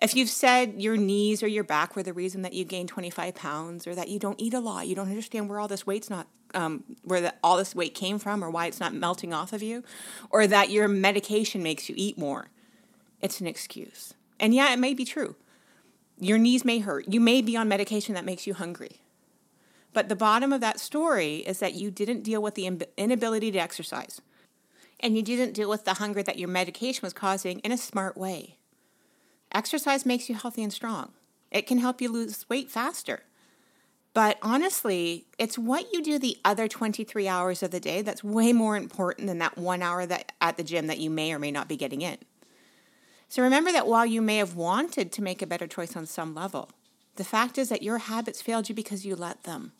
If 0.00 0.16
you've 0.16 0.30
said 0.30 0.80
your 0.80 0.96
knees 0.96 1.42
or 1.42 1.48
your 1.48 1.64
back 1.64 1.94
were 1.94 2.02
the 2.02 2.12
reason 2.12 2.42
that 2.42 2.54
you 2.54 2.64
gained 2.64 2.88
25 2.88 3.34
pounds 3.34 3.86
or 3.86 3.94
that 3.94 4.08
you 4.08 4.18
don't 4.18 4.40
eat 4.40 4.54
a 4.54 4.60
lot, 4.60 4.88
you 4.88 4.94
don't 4.94 5.08
understand 5.08 5.48
where 5.48 5.60
all 5.60 5.68
this 5.68 5.86
weight's 5.86 6.10
not 6.10 6.26
um, 6.54 6.84
where 7.02 7.20
the, 7.20 7.34
all 7.42 7.56
this 7.56 7.74
weight 7.74 7.94
came 7.94 8.18
from 8.18 8.42
or 8.42 8.50
why 8.50 8.66
it's 8.66 8.80
not 8.80 8.94
melting 8.94 9.32
off 9.32 9.52
of 9.52 9.62
you, 9.62 9.82
or 10.30 10.46
that 10.46 10.70
your 10.70 10.88
medication 10.88 11.62
makes 11.62 11.88
you 11.88 11.94
eat 11.98 12.18
more. 12.18 12.48
It's 13.20 13.40
an 13.40 13.46
excuse. 13.46 14.14
And 14.40 14.54
yeah, 14.54 14.72
it 14.72 14.78
may 14.78 14.94
be 14.94 15.04
true. 15.04 15.36
Your 16.18 16.38
knees 16.38 16.64
may 16.64 16.78
hurt. 16.78 17.06
You 17.08 17.20
may 17.20 17.42
be 17.42 17.56
on 17.56 17.68
medication 17.68 18.14
that 18.14 18.24
makes 18.24 18.46
you 18.46 18.54
hungry. 18.54 19.00
But 19.92 20.08
the 20.08 20.16
bottom 20.16 20.52
of 20.52 20.60
that 20.60 20.80
story 20.80 21.36
is 21.38 21.58
that 21.58 21.74
you 21.74 21.90
didn't 21.90 22.22
deal 22.22 22.42
with 22.42 22.54
the 22.54 22.86
inability 22.96 23.50
to 23.52 23.58
exercise. 23.58 24.20
And 25.00 25.16
you 25.16 25.22
didn't 25.22 25.52
deal 25.52 25.68
with 25.68 25.84
the 25.84 25.94
hunger 25.94 26.22
that 26.22 26.38
your 26.38 26.48
medication 26.48 27.00
was 27.02 27.12
causing 27.12 27.58
in 27.60 27.72
a 27.72 27.76
smart 27.76 28.16
way. 28.16 28.56
Exercise 29.52 30.06
makes 30.06 30.28
you 30.28 30.34
healthy 30.34 30.62
and 30.62 30.72
strong. 30.72 31.12
It 31.50 31.66
can 31.66 31.78
help 31.78 32.00
you 32.00 32.10
lose 32.10 32.48
weight 32.48 32.70
faster. 32.70 33.24
But 34.14 34.38
honestly, 34.42 35.26
it's 35.38 35.58
what 35.58 35.92
you 35.92 36.02
do 36.02 36.18
the 36.18 36.36
other 36.44 36.68
23 36.68 37.26
hours 37.28 37.62
of 37.62 37.70
the 37.70 37.80
day 37.80 38.02
that's 38.02 38.22
way 38.22 38.52
more 38.52 38.76
important 38.76 39.26
than 39.26 39.38
that 39.38 39.56
one 39.56 39.82
hour 39.82 40.04
that 40.04 40.32
at 40.40 40.56
the 40.56 40.64
gym 40.64 40.86
that 40.88 40.98
you 40.98 41.08
may 41.08 41.32
or 41.32 41.38
may 41.38 41.50
not 41.50 41.68
be 41.68 41.76
getting 41.76 42.02
in. 42.02 42.18
So 43.28 43.42
remember 43.42 43.72
that 43.72 43.86
while 43.86 44.04
you 44.04 44.20
may 44.20 44.36
have 44.36 44.54
wanted 44.54 45.10
to 45.12 45.22
make 45.22 45.40
a 45.40 45.46
better 45.46 45.66
choice 45.66 45.96
on 45.96 46.04
some 46.04 46.34
level, 46.34 46.70
the 47.16 47.24
fact 47.24 47.56
is 47.56 47.70
that 47.70 47.82
your 47.82 47.98
habits 47.98 48.42
failed 48.42 48.68
you 48.68 48.74
because 48.74 49.06
you 49.06 49.16
let 49.16 49.44
them. 49.44 49.72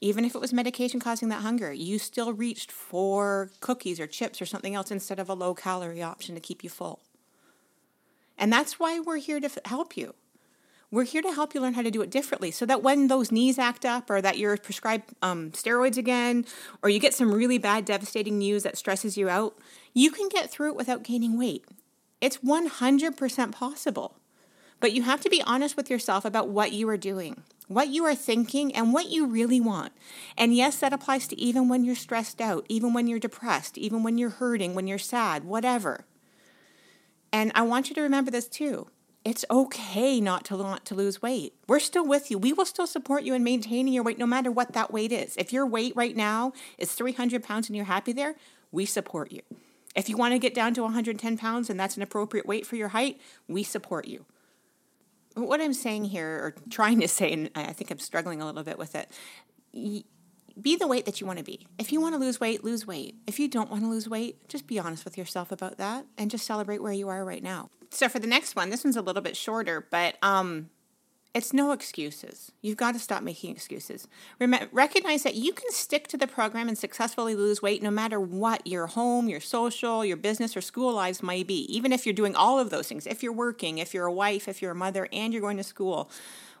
Even 0.00 0.24
if 0.24 0.36
it 0.36 0.40
was 0.40 0.52
medication 0.52 1.00
causing 1.00 1.28
that 1.30 1.42
hunger, 1.42 1.72
you 1.72 1.98
still 1.98 2.32
reached 2.32 2.70
for 2.70 3.50
cookies 3.58 3.98
or 3.98 4.06
chips 4.06 4.40
or 4.40 4.46
something 4.46 4.76
else 4.76 4.92
instead 4.92 5.18
of 5.18 5.28
a 5.28 5.34
low 5.34 5.54
calorie 5.54 6.02
option 6.02 6.36
to 6.36 6.40
keep 6.40 6.62
you 6.62 6.70
full. 6.70 7.00
And 8.36 8.52
that's 8.52 8.78
why 8.78 9.00
we're 9.00 9.16
here 9.16 9.40
to 9.40 9.50
help 9.64 9.96
you. 9.96 10.14
We're 10.90 11.04
here 11.04 11.20
to 11.20 11.32
help 11.32 11.54
you 11.54 11.60
learn 11.60 11.74
how 11.74 11.82
to 11.82 11.90
do 11.90 12.00
it 12.00 12.10
differently 12.10 12.50
so 12.50 12.64
that 12.64 12.82
when 12.82 13.08
those 13.08 13.30
knees 13.30 13.58
act 13.58 13.84
up 13.84 14.08
or 14.08 14.22
that 14.22 14.38
you're 14.38 14.56
prescribed 14.56 15.12
um, 15.20 15.50
steroids 15.50 15.98
again 15.98 16.46
or 16.82 16.88
you 16.88 16.98
get 16.98 17.12
some 17.12 17.32
really 17.32 17.58
bad, 17.58 17.84
devastating 17.84 18.38
news 18.38 18.62
that 18.62 18.78
stresses 18.78 19.18
you 19.18 19.28
out, 19.28 19.58
you 19.92 20.10
can 20.10 20.30
get 20.30 20.50
through 20.50 20.70
it 20.70 20.76
without 20.76 21.02
gaining 21.02 21.38
weight. 21.38 21.66
It's 22.22 22.38
100% 22.38 23.52
possible. 23.52 24.16
But 24.80 24.92
you 24.92 25.02
have 25.02 25.20
to 25.22 25.30
be 25.30 25.42
honest 25.42 25.76
with 25.76 25.90
yourself 25.90 26.24
about 26.24 26.48
what 26.48 26.72
you 26.72 26.88
are 26.88 26.96
doing, 26.96 27.42
what 27.66 27.88
you 27.88 28.04
are 28.04 28.14
thinking, 28.14 28.74
and 28.74 28.92
what 28.92 29.10
you 29.10 29.26
really 29.26 29.60
want. 29.60 29.92
And 30.38 30.54
yes, 30.54 30.78
that 30.78 30.92
applies 30.92 31.28
to 31.28 31.38
even 31.38 31.68
when 31.68 31.84
you're 31.84 31.96
stressed 31.96 32.40
out, 32.40 32.64
even 32.68 32.94
when 32.94 33.08
you're 33.08 33.18
depressed, 33.18 33.76
even 33.76 34.02
when 34.02 34.16
you're 34.16 34.30
hurting, 34.30 34.74
when 34.74 34.86
you're 34.86 34.96
sad, 34.98 35.44
whatever. 35.44 36.06
And 37.32 37.52
I 37.54 37.62
want 37.62 37.88
you 37.88 37.94
to 37.96 38.00
remember 38.00 38.30
this 38.30 38.48
too. 38.48 38.88
It's 39.24 39.44
okay 39.50 40.20
not 40.20 40.44
to 40.46 40.56
want 40.56 40.84
to 40.86 40.94
lose 40.94 41.20
weight. 41.20 41.52
We're 41.66 41.80
still 41.80 42.06
with 42.06 42.30
you. 42.30 42.38
We 42.38 42.52
will 42.52 42.64
still 42.64 42.86
support 42.86 43.24
you 43.24 43.34
in 43.34 43.44
maintaining 43.44 43.92
your 43.92 44.02
weight 44.02 44.18
no 44.18 44.26
matter 44.26 44.50
what 44.50 44.72
that 44.72 44.92
weight 44.92 45.12
is. 45.12 45.36
If 45.36 45.52
your 45.52 45.66
weight 45.66 45.92
right 45.94 46.16
now 46.16 46.52
is 46.78 46.92
300 46.92 47.42
pounds 47.42 47.68
and 47.68 47.76
you're 47.76 47.84
happy 47.84 48.12
there, 48.12 48.36
we 48.72 48.86
support 48.86 49.30
you. 49.32 49.42
If 49.94 50.08
you 50.08 50.16
want 50.16 50.32
to 50.32 50.38
get 50.38 50.54
down 50.54 50.72
to 50.74 50.82
110 50.82 51.36
pounds 51.36 51.68
and 51.68 51.78
that's 51.78 51.96
an 51.96 52.02
appropriate 52.02 52.46
weight 52.46 52.66
for 52.66 52.76
your 52.76 52.88
height, 52.88 53.20
we 53.48 53.62
support 53.62 54.06
you. 54.06 54.24
What 55.34 55.60
I'm 55.60 55.74
saying 55.74 56.06
here, 56.06 56.28
or 56.28 56.54
trying 56.70 57.00
to 57.00 57.08
say, 57.08 57.32
and 57.32 57.50
I 57.54 57.72
think 57.72 57.90
I'm 57.90 57.98
struggling 57.98 58.40
a 58.40 58.46
little 58.46 58.62
bit 58.62 58.78
with 58.78 58.94
it, 58.94 59.10
be 60.60 60.76
the 60.76 60.86
weight 60.86 61.04
that 61.04 61.20
you 61.20 61.26
want 61.26 61.38
to 61.38 61.44
be. 61.44 61.66
If 61.78 61.92
you 61.92 62.00
want 62.00 62.14
to 62.14 62.18
lose 62.18 62.40
weight, 62.40 62.64
lose 62.64 62.86
weight. 62.86 63.16
If 63.26 63.38
you 63.38 63.48
don't 63.48 63.70
want 63.70 63.82
to 63.82 63.88
lose 63.88 64.08
weight, 64.08 64.48
just 64.48 64.66
be 64.66 64.78
honest 64.78 65.04
with 65.04 65.18
yourself 65.18 65.52
about 65.52 65.76
that 65.78 66.06
and 66.16 66.30
just 66.30 66.46
celebrate 66.46 66.82
where 66.82 66.92
you 66.92 67.08
are 67.08 67.24
right 67.24 67.42
now. 67.42 67.70
So 67.90 68.08
for 68.08 68.18
the 68.18 68.26
next 68.26 68.54
one, 68.56 68.70
this 68.70 68.84
one's 68.84 68.96
a 68.96 69.02
little 69.02 69.22
bit 69.22 69.36
shorter, 69.36 69.86
but 69.90 70.16
um 70.22 70.70
it's 71.34 71.52
no 71.52 71.72
excuses. 71.72 72.52
You've 72.62 72.78
got 72.78 72.94
to 72.94 72.98
stop 72.98 73.22
making 73.22 73.50
excuses. 73.50 74.08
Rem- 74.40 74.68
recognize 74.72 75.22
that 75.22 75.34
you 75.34 75.52
can 75.52 75.70
stick 75.70 76.08
to 76.08 76.16
the 76.16 76.26
program 76.26 76.68
and 76.68 76.76
successfully 76.76 77.34
lose 77.34 77.60
weight 77.60 77.82
no 77.82 77.90
matter 77.90 78.18
what 78.18 78.66
your 78.66 78.86
home, 78.86 79.28
your 79.28 79.40
social, 79.40 80.04
your 80.04 80.16
business, 80.16 80.56
or 80.56 80.60
school 80.60 80.94
lives 80.94 81.22
might 81.22 81.46
be. 81.46 81.64
Even 81.72 81.92
if 81.92 82.06
you're 82.06 82.14
doing 82.14 82.34
all 82.34 82.58
of 82.58 82.70
those 82.70 82.88
things, 82.88 83.06
if 83.06 83.22
you're 83.22 83.32
working, 83.32 83.78
if 83.78 83.92
you're 83.92 84.06
a 84.06 84.12
wife, 84.12 84.48
if 84.48 84.62
you're 84.62 84.72
a 84.72 84.74
mother, 84.74 85.06
and 85.12 85.32
you're 85.32 85.42
going 85.42 85.58
to 85.58 85.62
school, 85.62 86.10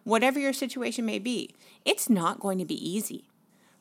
whatever 0.04 0.38
your 0.38 0.52
situation 0.52 1.06
may 1.06 1.18
be, 1.18 1.54
it's 1.84 2.10
not 2.10 2.38
going 2.38 2.58
to 2.58 2.64
be 2.64 2.88
easy. 2.88 3.24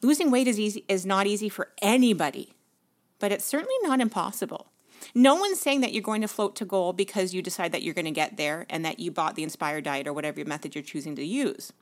Losing 0.01 0.31
weight 0.31 0.47
is 0.47 0.59
easy 0.59 0.85
is 0.87 1.05
not 1.05 1.27
easy 1.27 1.49
for 1.49 1.69
anybody, 1.81 2.53
but 3.19 3.31
it's 3.31 3.45
certainly 3.45 3.75
not 3.83 3.99
impossible. 3.99 4.71
No 5.13 5.35
one's 5.35 5.59
saying 5.59 5.81
that 5.81 5.93
you're 5.93 6.01
going 6.01 6.21
to 6.21 6.27
float 6.27 6.55
to 6.57 6.65
goal 6.65 6.93
because 6.93 7.33
you 7.33 7.41
decide 7.41 7.71
that 7.71 7.83
you're 7.83 7.93
going 7.93 8.05
to 8.05 8.11
get 8.11 8.37
there 8.37 8.65
and 8.69 8.83
that 8.85 8.99
you 8.99 9.11
bought 9.11 9.35
the 9.35 9.43
inspired 9.43 9.83
diet 9.83 10.07
or 10.07 10.13
whatever 10.13 10.43
method 10.45 10.75
you're 10.75 10.83
choosing 10.83 11.15
to 11.15 11.25
use. 11.25 11.73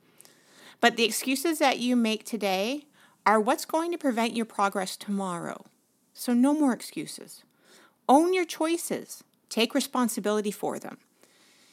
But 0.80 0.96
the 0.96 1.04
excuses 1.04 1.58
that 1.58 1.78
you 1.78 1.96
make 1.96 2.24
today 2.24 2.84
are 3.24 3.40
what's 3.40 3.64
going 3.64 3.90
to 3.92 3.98
prevent 3.98 4.36
your 4.36 4.46
progress 4.46 4.96
tomorrow. 4.96 5.64
So 6.14 6.32
no 6.32 6.54
more 6.54 6.72
excuses. 6.72 7.42
Own 8.08 8.32
your 8.32 8.44
choices. 8.44 9.24
Take 9.48 9.74
responsibility 9.74 10.50
for 10.50 10.78
them. 10.78 10.98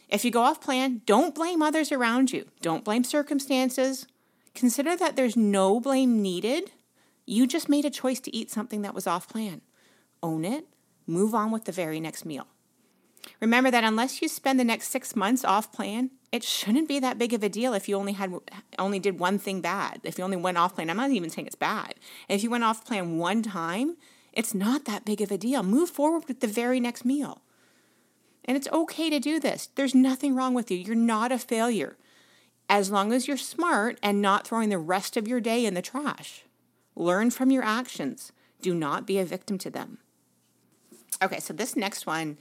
If 0.09 0.25
you 0.25 0.31
go 0.31 0.41
off 0.41 0.61
plan, 0.61 1.01
don't 1.05 1.33
blame 1.33 1.61
others 1.61 1.91
around 1.91 2.31
you. 2.31 2.47
Don't 2.61 2.83
blame 2.83 3.03
circumstances. 3.03 4.07
Consider 4.53 4.95
that 4.95 5.15
there's 5.15 5.35
no 5.35 5.79
blame 5.79 6.21
needed. 6.21 6.71
You 7.25 7.47
just 7.47 7.69
made 7.69 7.85
a 7.85 7.89
choice 7.89 8.19
to 8.21 8.35
eat 8.35 8.51
something 8.51 8.81
that 8.81 8.93
was 8.93 9.07
off 9.07 9.27
plan. 9.27 9.61
Own 10.21 10.45
it, 10.45 10.67
move 11.07 11.33
on 11.33 11.51
with 11.51 11.65
the 11.65 11.71
very 11.71 11.99
next 11.99 12.25
meal. 12.25 12.47
Remember 13.39 13.71
that 13.71 13.83
unless 13.83 14.21
you 14.21 14.27
spend 14.27 14.59
the 14.59 14.63
next 14.63 14.89
six 14.89 15.15
months 15.15 15.45
off 15.45 15.71
plan, 15.71 16.11
it 16.31 16.43
shouldn't 16.43 16.87
be 16.87 16.99
that 16.99 17.17
big 17.17 17.33
of 17.33 17.43
a 17.43 17.49
deal 17.49 17.73
if 17.73 17.87
you 17.87 17.95
only 17.95 18.13
had 18.13 18.33
only 18.79 18.99
did 18.99 19.19
one 19.19 19.37
thing 19.37 19.61
bad. 19.61 20.01
If 20.03 20.17
you 20.17 20.23
only 20.23 20.37
went 20.37 20.57
off 20.57 20.75
plan, 20.75 20.89
I'm 20.89 20.97
not 20.97 21.11
even 21.11 21.29
saying 21.29 21.47
it's 21.47 21.55
bad. 21.55 21.95
If 22.27 22.43
you 22.43 22.49
went 22.49 22.63
off 22.63 22.85
plan 22.85 23.17
one 23.17 23.43
time, 23.43 23.97
it's 24.33 24.53
not 24.53 24.85
that 24.85 25.05
big 25.05 25.21
of 25.21 25.31
a 25.31 25.37
deal. 25.37 25.63
Move 25.63 25.89
forward 25.89 26.23
with 26.27 26.39
the 26.39 26.47
very 26.47 26.79
next 26.79 27.05
meal. 27.05 27.41
And 28.45 28.57
it's 28.57 28.67
okay 28.69 29.09
to 29.09 29.19
do 29.19 29.39
this. 29.39 29.69
There's 29.75 29.95
nothing 29.95 30.35
wrong 30.35 30.53
with 30.53 30.69
you. 30.69 30.77
You're 30.77 30.95
not 30.95 31.31
a 31.31 31.37
failure 31.37 31.97
as 32.69 32.89
long 32.89 33.13
as 33.13 33.27
you're 33.27 33.37
smart 33.37 33.99
and 34.01 34.21
not 34.21 34.47
throwing 34.47 34.69
the 34.69 34.77
rest 34.77 35.15
of 35.15 35.27
your 35.27 35.39
day 35.39 35.65
in 35.65 35.73
the 35.73 35.81
trash. 35.81 36.43
Learn 36.95 37.29
from 37.29 37.51
your 37.51 37.63
actions. 37.63 38.31
Do 38.61 38.73
not 38.73 39.05
be 39.05 39.19
a 39.19 39.25
victim 39.25 39.57
to 39.59 39.69
them. 39.69 39.99
Okay, 41.23 41.39
so 41.39 41.53
this 41.53 41.75
next 41.77 42.05
one, 42.05 42.37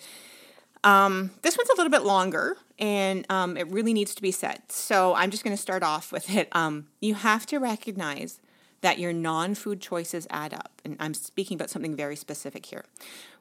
um, 0.83 1.31
this 1.43 1.57
one's 1.57 1.71
a 1.71 1.77
little 1.77 1.91
bit 1.91 2.03
longer 2.03 2.57
and 2.81 3.25
um, 3.31 3.57
it 3.57 3.69
really 3.69 3.95
needs 3.95 4.13
to 4.17 4.23
be 4.23 4.33
said. 4.33 4.61
So 4.69 5.15
I'm 5.15 5.31
just 5.31 5.45
going 5.45 5.57
to 5.57 5.63
start 5.63 5.85
off 5.85 6.11
with 6.11 6.35
it. 6.35 6.49
Um, 6.51 6.89
you 7.01 7.15
have 7.15 7.47
to 7.47 7.59
recognize 7.59 8.41
that 8.81 8.99
your 8.99 9.13
non 9.13 9.55
food 9.55 9.81
choices 9.81 10.27
add 10.31 10.53
up. 10.53 10.83
And 10.85 10.97
I'm 10.99 11.15
speaking 11.15 11.55
about 11.55 11.71
something 11.71 11.95
very 11.95 12.17
specific 12.17 12.67
here. 12.67 12.85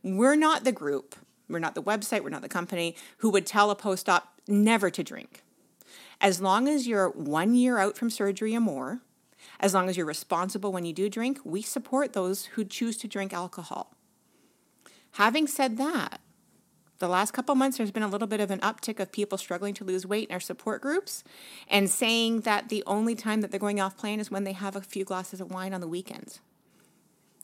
We're 0.04 0.36
not 0.36 0.64
the 0.64 0.72
group, 0.72 1.16
we're 1.50 1.58
not 1.58 1.74
the 1.74 1.82
website, 1.82 2.22
we're 2.22 2.30
not 2.30 2.44
the 2.44 2.50
company 2.50 2.96
who 3.18 3.32
would 3.32 3.48
tell 3.48 3.72
a 3.72 3.76
post 3.76 4.08
op 4.08 4.40
never 4.48 4.92
to 4.92 5.04
drink. 5.04 5.44
As 6.22 6.40
long 6.40 6.68
as 6.68 6.88
you're 6.88 7.10
one 7.10 7.56
year 7.56 7.80
out 7.80 7.98
from 7.98 8.12
surgery 8.12 8.56
or 8.56 8.60
more, 8.60 9.02
as 9.60 9.74
long 9.74 9.90
as 9.90 9.98
you're 9.98 10.06
responsible 10.06 10.72
when 10.72 10.86
you 10.86 10.94
do 10.94 11.10
drink, 11.10 11.40
we 11.44 11.64
support 11.64 12.14
those 12.14 12.46
who 12.46 12.64
choose 12.64 12.98
to 12.98 13.08
drink 13.08 13.34
alcohol. 13.34 13.96
Having 15.14 15.48
said 15.48 15.78
that, 15.78 16.22
the 17.00 17.08
last 17.08 17.32
couple 17.32 17.56
months 17.56 17.78
there's 17.78 17.92
been 17.92 18.04
a 18.04 18.08
little 18.08 18.28
bit 18.28 18.40
of 18.40 18.52
an 18.52 18.60
uptick 18.60 19.00
of 19.00 19.12
people 19.12 19.38
struggling 19.38 19.74
to 19.74 19.84
lose 19.84 20.06
weight 20.06 20.30
in 20.30 20.34
our 20.34 20.40
support 20.40 20.82
groups 20.82 21.24
and 21.68 21.90
saying 21.90 22.42
that 22.42 22.70
the 22.70 22.84
only 22.86 23.16
time 23.16 23.42
that 23.42 23.50
they're 23.50 23.60
going 23.60 23.82
off 23.82 23.98
plan 23.98 24.20
is 24.20 24.30
when 24.30 24.44
they 24.44 24.54
have 24.54 24.76
a 24.76 24.82
few 24.82 25.04
glasses 25.04 25.42
of 25.42 25.52
wine 25.52 25.74
on 25.74 25.82
the 25.82 25.88
weekends. 25.88 26.40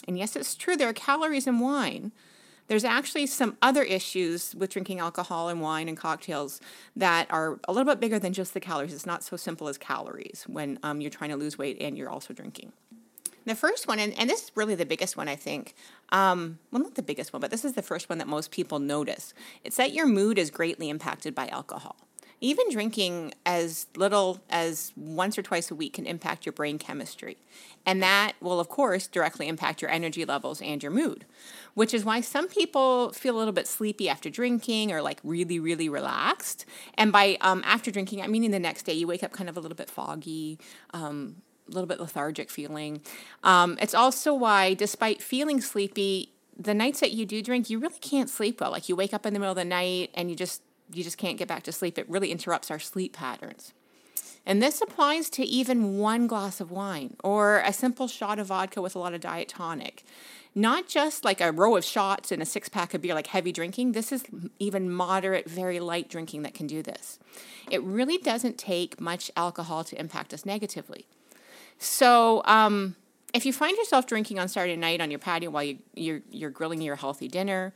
And 0.08 0.18
yes, 0.18 0.36
it's 0.36 0.56
true, 0.56 0.78
there 0.78 0.90
are 0.90 0.94
calories 0.94 1.48
in 1.48 1.60
wine, 1.60 2.12
there's 2.68 2.84
actually 2.84 3.26
some 3.28 3.58
other 3.62 3.84
issues 3.84 4.54
with 4.54 4.72
drinking 4.72 5.00
alcohol 5.00 5.48
and 5.50 5.62
wine 5.62 5.88
and 5.88 5.98
cocktails 5.98 6.60
that 6.96 7.28
are 7.32 7.60
a 7.68 7.72
little 7.72 7.92
bit 7.92 8.00
bigger 8.00 8.20
than 8.20 8.34
just 8.34 8.54
the 8.54 8.60
calories. 8.60 8.94
It's 8.94 9.06
not 9.06 9.24
so 9.24 9.38
simple 9.38 9.68
as 9.70 9.78
calories 9.78 10.44
when 10.48 10.78
um, 10.84 11.00
you're 11.00 11.12
trying 11.12 11.30
to 11.30 11.38
lose 11.38 11.58
weight 11.58 11.78
and 11.82 11.98
you're 11.98 12.10
also 12.10 12.34
drinking. 12.34 12.74
The 13.48 13.56
first 13.56 13.88
one, 13.88 13.98
and, 13.98 14.12
and 14.20 14.30
this 14.30 14.44
is 14.44 14.52
really 14.56 14.76
the 14.76 14.86
biggest 14.86 15.16
one, 15.16 15.30
I 15.30 15.38
think. 15.38 15.74
Um, 16.10 16.60
well, 16.70 16.84
not 16.84 16.96
the 16.96 17.02
biggest 17.02 17.32
one, 17.32 17.40
but 17.40 17.50
this 17.50 17.64
is 17.64 17.74
the 17.74 17.82
first 17.82 18.10
one 18.10 18.18
that 18.18 18.28
most 18.28 18.52
people 18.52 18.78
notice. 18.80 19.34
It's 19.64 19.78
that 19.78 19.94
your 19.94 20.06
mood 20.06 20.38
is 20.38 20.52
greatly 20.52 20.90
impacted 20.90 21.34
by 21.34 21.48
alcohol. 21.48 21.96
Even 22.42 22.70
drinking 22.70 23.34
as 23.46 23.88
little 23.96 24.42
as 24.50 24.92
once 24.98 25.38
or 25.38 25.44
twice 25.44 25.72
a 25.72 25.76
week 25.76 25.94
can 25.94 26.06
impact 26.06 26.46
your 26.46 26.52
brain 26.52 26.78
chemistry. 26.78 27.38
And 27.86 28.04
that 28.04 28.34
will, 28.42 28.60
of 28.60 28.68
course, 28.68 29.08
directly 29.08 29.48
impact 29.48 29.82
your 29.82 29.92
energy 29.92 30.26
levels 30.26 30.62
and 30.62 30.84
your 30.84 30.92
mood, 30.92 31.26
which 31.74 31.94
is 31.94 32.04
why 32.04 32.20
some 32.20 32.50
people 32.50 33.14
feel 33.14 33.38
a 33.38 33.40
little 33.40 33.54
bit 33.54 33.66
sleepy 33.66 34.10
after 34.10 34.30
drinking 34.30 34.92
or 34.92 35.02
like 35.02 35.20
really, 35.24 35.58
really 35.58 35.88
relaxed. 35.88 36.66
And 36.96 37.14
by 37.14 37.38
um, 37.40 37.64
after 37.66 37.92
drinking, 37.92 38.22
I 38.22 38.28
mean 38.28 38.44
in 38.44 38.52
the 38.52 38.60
next 38.60 38.84
day, 38.84 38.94
you 38.94 39.08
wake 39.08 39.24
up 39.24 39.32
kind 39.32 39.50
of 39.50 39.56
a 39.56 39.62
little 39.62 39.78
bit 39.78 39.90
foggy, 39.90 40.60
um, 40.94 41.38
little 41.70 41.88
bit 41.88 42.00
lethargic 42.00 42.50
feeling. 42.50 43.02
Um, 43.44 43.78
it's 43.82 43.94
also 43.94 44.34
why, 44.34 44.74
despite 44.74 45.22
feeling 45.22 45.62
sleepy, 45.62 46.32
the 46.58 46.74
nights 46.74 47.00
that 47.00 47.12
you 47.12 47.26
do 47.26 47.42
drink, 47.42 47.70
you 47.70 47.80
really 47.80 48.00
can't 48.00 48.30
sleep 48.30 48.62
well. 48.62 48.72
Like 48.72 48.90
you 48.90 48.96
wake 48.96 49.14
up 49.14 49.26
in 49.26 49.34
the 49.34 49.40
middle 49.40 49.52
of 49.52 49.58
the 49.58 49.66
night 49.66 50.12
and 50.14 50.30
you 50.30 50.36
just 50.36 50.62
you 50.92 51.04
just 51.04 51.18
can't 51.18 51.38
get 51.38 51.48
back 51.48 51.64
to 51.64 51.72
sleep. 51.72 51.98
It 51.98 52.10
really 52.10 52.32
interrupts 52.32 52.72
our 52.72 52.80
sleep 52.80 53.14
patterns. 53.14 53.74
And 54.46 54.64
this 54.64 54.82
applies 54.82 55.30
to 55.32 55.44
even 55.44 55.98
one 55.98 56.26
glass 56.26 56.62
of 56.62 56.72
wine 56.72 57.18
or 57.22 57.60
a 57.60 57.74
simple 57.74 58.08
shot 58.08 58.40
of 58.40 58.48
vodka 58.48 58.82
with 58.82 58.96
a 58.96 59.00
lot 59.00 59.14
of 59.14 59.20
diet 59.20 59.50
tonic. 59.50 60.06
Not 60.56 60.88
just 60.88 61.26
like 61.26 61.42
a 61.42 61.52
row 61.52 61.76
of 61.76 61.84
shots 61.84 62.32
and 62.32 62.42
a 62.42 62.46
six 62.46 62.70
pack 62.70 62.94
of 62.94 63.02
beer, 63.02 63.14
like 63.14 63.28
heavy 63.28 63.52
drinking. 63.52 63.92
This 63.92 64.14
is 64.14 64.24
even 64.58 64.90
moderate, 64.90 65.50
very 65.50 65.82
light 65.82 66.10
drinking 66.10 66.44
that 66.44 66.54
can 66.54 66.66
do 66.66 66.82
this. 66.82 67.20
It 67.70 67.84
really 67.84 68.18
doesn't 68.18 68.58
take 68.58 69.02
much 69.02 69.30
alcohol 69.36 69.84
to 69.84 70.00
impact 70.00 70.34
us 70.34 70.46
negatively. 70.46 71.06
So, 71.80 72.42
um, 72.46 72.96
if 73.34 73.46
you 73.46 73.54
find 73.54 73.78
yourself 73.78 74.08
drinking 74.08 74.40
on 74.40 74.48
Saturday 74.48 74.78
night 74.78 75.02
on 75.02 75.12
your 75.12 75.20
patio 75.20 75.50
while 75.50 75.64
you, 75.64 75.80
you're, 75.94 76.22
you're 76.32 76.50
grilling 76.50 76.82
your 76.82 76.96
healthy 76.96 77.28
dinner, 77.28 77.74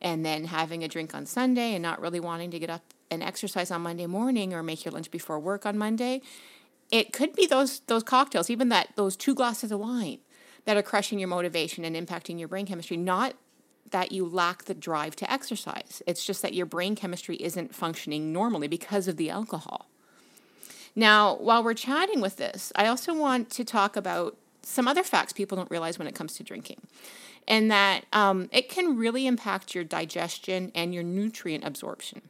and 0.00 0.24
then 0.24 0.44
having 0.44 0.84
a 0.84 0.88
drink 0.88 1.14
on 1.14 1.24
Sunday 1.24 1.72
and 1.72 1.82
not 1.82 2.00
really 2.00 2.20
wanting 2.20 2.50
to 2.50 2.58
get 2.58 2.68
up 2.70 2.82
and 3.10 3.22
exercise 3.22 3.70
on 3.70 3.82
Monday 3.82 4.06
morning 4.06 4.52
or 4.52 4.62
make 4.62 4.84
your 4.84 4.92
lunch 4.92 5.10
before 5.10 5.38
work 5.38 5.64
on 5.64 5.78
Monday, 5.78 6.20
it 6.90 7.12
could 7.12 7.34
be 7.34 7.46
those 7.46 7.80
those 7.80 8.02
cocktails, 8.02 8.50
even 8.50 8.68
that 8.68 8.88
those 8.96 9.16
two 9.16 9.34
glasses 9.34 9.72
of 9.72 9.80
wine 9.80 10.18
that 10.66 10.76
are 10.76 10.82
crushing 10.82 11.18
your 11.18 11.28
motivation 11.28 11.84
and 11.84 11.96
impacting 11.96 12.38
your 12.38 12.48
brain 12.48 12.66
chemistry, 12.66 12.96
not 12.96 13.34
that 13.90 14.12
you 14.12 14.26
lack 14.26 14.64
the 14.64 14.74
drive 14.74 15.14
to 15.16 15.30
exercise. 15.30 16.02
It's 16.06 16.24
just 16.24 16.42
that 16.42 16.54
your 16.54 16.66
brain 16.66 16.96
chemistry 16.96 17.36
isn't 17.36 17.74
functioning 17.74 18.32
normally 18.32 18.68
because 18.68 19.08
of 19.08 19.16
the 19.16 19.30
alcohol. 19.30 19.88
Now, 20.96 21.36
while 21.36 21.62
we're 21.64 21.74
chatting 21.74 22.20
with 22.20 22.36
this, 22.36 22.72
I 22.76 22.86
also 22.86 23.14
want 23.14 23.50
to 23.50 23.64
talk 23.64 23.96
about 23.96 24.36
some 24.62 24.88
other 24.88 25.02
facts 25.02 25.32
people 25.32 25.56
don't 25.56 25.70
realize 25.70 25.98
when 25.98 26.08
it 26.08 26.14
comes 26.14 26.34
to 26.34 26.42
drinking, 26.42 26.80
and 27.46 27.70
that 27.70 28.06
um, 28.12 28.48
it 28.52 28.68
can 28.68 28.96
really 28.96 29.26
impact 29.26 29.74
your 29.74 29.84
digestion 29.84 30.72
and 30.74 30.94
your 30.94 31.02
nutrient 31.02 31.64
absorption 31.64 32.22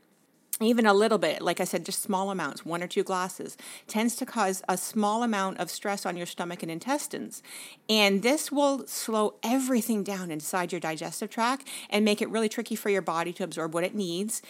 even 0.60 0.86
a 0.86 0.94
little 0.94 1.18
bit, 1.18 1.42
like 1.42 1.60
I 1.60 1.64
said, 1.64 1.84
just 1.84 2.02
small 2.02 2.30
amounts, 2.30 2.64
one 2.64 2.82
or 2.82 2.86
two 2.86 3.02
glasses, 3.02 3.56
tends 3.88 4.14
to 4.16 4.26
cause 4.26 4.62
a 4.68 4.76
small 4.76 5.22
amount 5.22 5.58
of 5.58 5.70
stress 5.70 6.06
on 6.06 6.16
your 6.16 6.26
stomach 6.26 6.62
and 6.62 6.70
intestines. 6.70 7.42
And 7.88 8.22
this 8.22 8.52
will 8.52 8.86
slow 8.86 9.34
everything 9.42 10.04
down 10.04 10.30
inside 10.30 10.70
your 10.70 10.80
digestive 10.80 11.30
tract 11.30 11.66
and 11.90 12.04
make 12.04 12.22
it 12.22 12.30
really 12.30 12.48
tricky 12.48 12.76
for 12.76 12.88
your 12.88 13.02
body 13.02 13.32
to 13.34 13.44
absorb 13.44 13.74
what 13.74 13.84
it 13.84 13.94
needs 13.94 14.42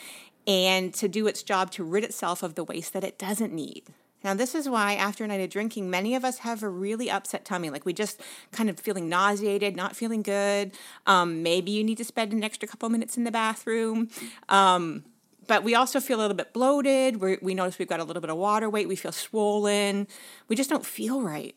and 0.47 0.93
to 0.93 1.09
do 1.09 1.27
its 1.27 1.43
job 1.43 1.71
to 1.71 1.85
rid 1.85 2.05
itself 2.05 2.43
of 2.43 2.55
the 2.55 2.65
waste 2.65 2.93
that 2.93 3.05
it 3.05 3.19
doesn't 3.19 3.53
need. 3.53 3.85
Now, 4.25 4.33
this 4.33 4.55
is 4.55 4.69
why 4.69 4.95
after 4.95 5.23
a 5.23 5.29
night 5.29 5.43
of 5.43 5.51
drinking, 5.51 5.91
many 5.91 6.15
of 6.15 6.25
us 6.25 6.39
have 6.39 6.63
a 6.63 6.69
really 6.69 7.11
upset 7.11 7.45
tummy. 7.45 7.69
Like 7.69 7.85
we 7.85 7.93
just 7.93 8.21
kind 8.53 8.71
of 8.71 8.81
feeling 8.81 9.09
nauseated, 9.09 9.77
not 9.77 9.95
feeling 9.95 10.23
good. 10.23 10.73
Um, 11.07 11.43
maybe 11.43 11.71
you 11.71 11.85
need 11.85 11.99
to 11.99 12.05
spend 12.05 12.33
an 12.33 12.43
extra 12.43 12.67
couple 12.67 12.89
minutes 12.89 13.19
in 13.19 13.25
the 13.25 13.31
bathroom. 13.31 14.09
Um, 14.49 15.05
but 15.47 15.63
we 15.63 15.75
also 15.75 16.01
feel 16.01 16.19
a 16.19 16.23
little 16.23 16.37
bit 16.37 16.55
bloated. 16.55 17.21
we 17.21 17.37
we 17.43 17.55
notice 17.55 17.79
we've 17.79 17.87
got 17.87 18.01
a 18.01 18.05
little 18.05 18.23
bit 18.23 18.31
of 18.31 18.39
water 18.39 18.71
weight. 18.71 18.89
We 18.89 18.97
feel 18.97 19.13
swollen. 19.13 20.09
We 20.49 20.57
just 20.57 20.71
don't 20.71 20.87
feel 20.87 21.21
right. 21.21 21.55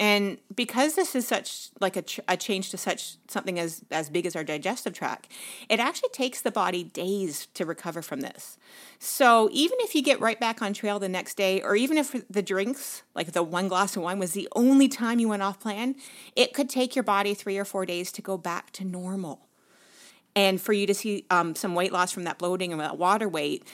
And 0.00 0.38
because 0.56 0.94
this 0.94 1.14
is 1.14 1.28
such 1.28 1.68
like 1.78 1.94
a, 1.94 2.04
a 2.26 2.34
change 2.34 2.70
to 2.70 2.78
such 2.78 3.16
something 3.28 3.58
as, 3.58 3.84
as 3.90 4.08
big 4.08 4.24
as 4.24 4.34
our 4.34 4.42
digestive 4.42 4.94
tract, 4.94 5.30
it 5.68 5.78
actually 5.78 6.08
takes 6.08 6.40
the 6.40 6.50
body 6.50 6.82
days 6.82 7.48
to 7.52 7.66
recover 7.66 8.00
from 8.00 8.22
this. 8.22 8.56
So 8.98 9.50
even 9.52 9.76
if 9.82 9.94
you 9.94 10.02
get 10.02 10.18
right 10.18 10.40
back 10.40 10.62
on 10.62 10.72
trail 10.72 10.98
the 10.98 11.08
next 11.10 11.36
day, 11.36 11.60
or 11.60 11.76
even 11.76 11.98
if 11.98 12.16
the 12.30 12.40
drinks, 12.40 13.02
like 13.14 13.32
the 13.32 13.42
one 13.42 13.68
glass 13.68 13.94
of 13.94 14.02
wine, 14.02 14.18
was 14.18 14.32
the 14.32 14.48
only 14.56 14.88
time 14.88 15.18
you 15.18 15.28
went 15.28 15.42
off 15.42 15.60
plan, 15.60 15.96
it 16.34 16.54
could 16.54 16.70
take 16.70 16.96
your 16.96 17.02
body 17.02 17.34
three 17.34 17.58
or 17.58 17.66
four 17.66 17.84
days 17.84 18.10
to 18.12 18.22
go 18.22 18.38
back 18.38 18.70
to 18.72 18.84
normal 18.84 19.48
and 20.34 20.62
for 20.62 20.72
you 20.72 20.86
to 20.86 20.94
see 20.94 21.26
um, 21.28 21.54
some 21.54 21.74
weight 21.74 21.92
loss 21.92 22.10
from 22.10 22.24
that 22.24 22.38
bloating 22.38 22.72
and 22.72 22.80
that 22.80 22.96
water 22.96 23.28
weight, 23.28 23.66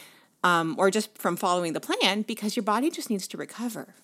um, 0.42 0.74
or 0.76 0.90
just 0.90 1.16
from 1.16 1.36
following 1.36 1.72
the 1.72 1.80
plan, 1.80 2.22
because 2.22 2.56
your 2.56 2.64
body 2.64 2.90
just 2.90 3.10
needs 3.10 3.28
to 3.28 3.36
recover. 3.36 3.94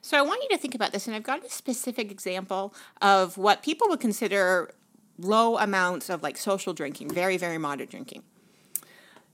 So 0.00 0.16
I 0.18 0.22
want 0.22 0.42
you 0.42 0.48
to 0.50 0.58
think 0.58 0.74
about 0.74 0.92
this, 0.92 1.06
and 1.06 1.14
I've 1.14 1.22
got 1.22 1.44
a 1.44 1.50
specific 1.50 2.10
example 2.10 2.74
of 3.00 3.36
what 3.36 3.62
people 3.62 3.88
would 3.88 4.00
consider 4.00 4.72
low 5.18 5.58
amounts 5.58 6.08
of 6.08 6.22
like 6.22 6.36
social 6.36 6.72
drinking, 6.72 7.10
very, 7.10 7.36
very 7.36 7.58
moderate 7.58 7.90
drinking. 7.90 8.22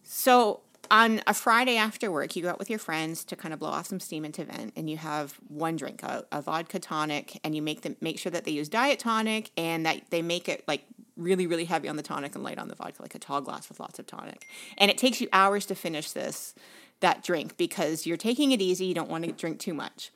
So 0.02 0.60
on 0.90 1.22
a 1.26 1.34
Friday 1.34 1.76
after 1.76 2.10
work, 2.10 2.36
you 2.36 2.42
go 2.42 2.50
out 2.50 2.58
with 2.58 2.70
your 2.70 2.78
friends 2.78 3.24
to 3.24 3.36
kind 3.36 3.54
of 3.54 3.60
blow 3.60 3.70
off 3.70 3.86
some 3.86 4.00
steam 4.00 4.24
and 4.24 4.34
to 4.34 4.44
vent, 4.44 4.72
and 4.76 4.88
you 4.88 4.96
have 4.96 5.38
one 5.48 5.76
drink, 5.76 6.02
a, 6.02 6.24
a 6.32 6.42
vodka 6.42 6.78
tonic, 6.78 7.40
and 7.44 7.54
you 7.54 7.62
make 7.62 7.82
them 7.82 7.96
make 8.00 8.18
sure 8.18 8.32
that 8.32 8.44
they 8.44 8.50
use 8.50 8.68
diet 8.68 8.98
tonic 8.98 9.50
and 9.56 9.86
that 9.86 10.02
they 10.10 10.22
make 10.22 10.48
it 10.48 10.64
like 10.66 10.84
really, 11.16 11.46
really 11.46 11.64
heavy 11.64 11.88
on 11.88 11.96
the 11.96 12.02
tonic 12.02 12.34
and 12.34 12.42
light 12.42 12.58
on 12.58 12.68
the 12.68 12.74
vodka, 12.74 13.00
like 13.00 13.14
a 13.14 13.18
tall 13.18 13.40
glass 13.40 13.68
with 13.68 13.80
lots 13.80 13.98
of 13.98 14.06
tonic. 14.06 14.44
And 14.78 14.90
it 14.90 14.98
takes 14.98 15.20
you 15.20 15.28
hours 15.32 15.64
to 15.66 15.74
finish 15.74 16.10
this 16.10 16.54
that 17.00 17.22
drink 17.22 17.56
because 17.56 18.06
you're 18.06 18.16
taking 18.16 18.52
it 18.52 18.62
easy, 18.62 18.86
you 18.86 18.94
don't 18.94 19.10
want 19.10 19.24
to 19.24 19.32
drink 19.32 19.58
too 19.58 19.74
much. 19.74 20.10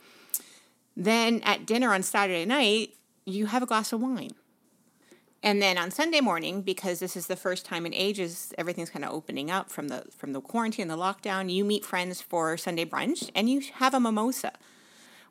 Then 0.98 1.40
at 1.44 1.64
dinner 1.64 1.94
on 1.94 2.02
Saturday 2.02 2.44
night, 2.44 2.94
you 3.24 3.46
have 3.46 3.62
a 3.62 3.66
glass 3.66 3.92
of 3.92 4.02
wine. 4.02 4.32
And 5.44 5.62
then 5.62 5.78
on 5.78 5.92
Sunday 5.92 6.20
morning, 6.20 6.62
because 6.62 6.98
this 6.98 7.16
is 7.16 7.28
the 7.28 7.36
first 7.36 7.64
time 7.64 7.86
in 7.86 7.94
ages, 7.94 8.52
everything's 8.58 8.90
kind 8.90 9.04
of 9.04 9.12
opening 9.12 9.48
up 9.48 9.70
from 9.70 9.86
the 9.86 10.06
from 10.10 10.32
the 10.32 10.40
quarantine, 10.40 10.90
and 10.90 10.90
the 10.90 11.02
lockdown. 11.02 11.48
You 11.48 11.64
meet 11.64 11.84
friends 11.84 12.20
for 12.20 12.56
Sunday 12.56 12.84
brunch, 12.84 13.30
and 13.36 13.48
you 13.48 13.62
have 13.74 13.94
a 13.94 14.00
mimosa 14.00 14.52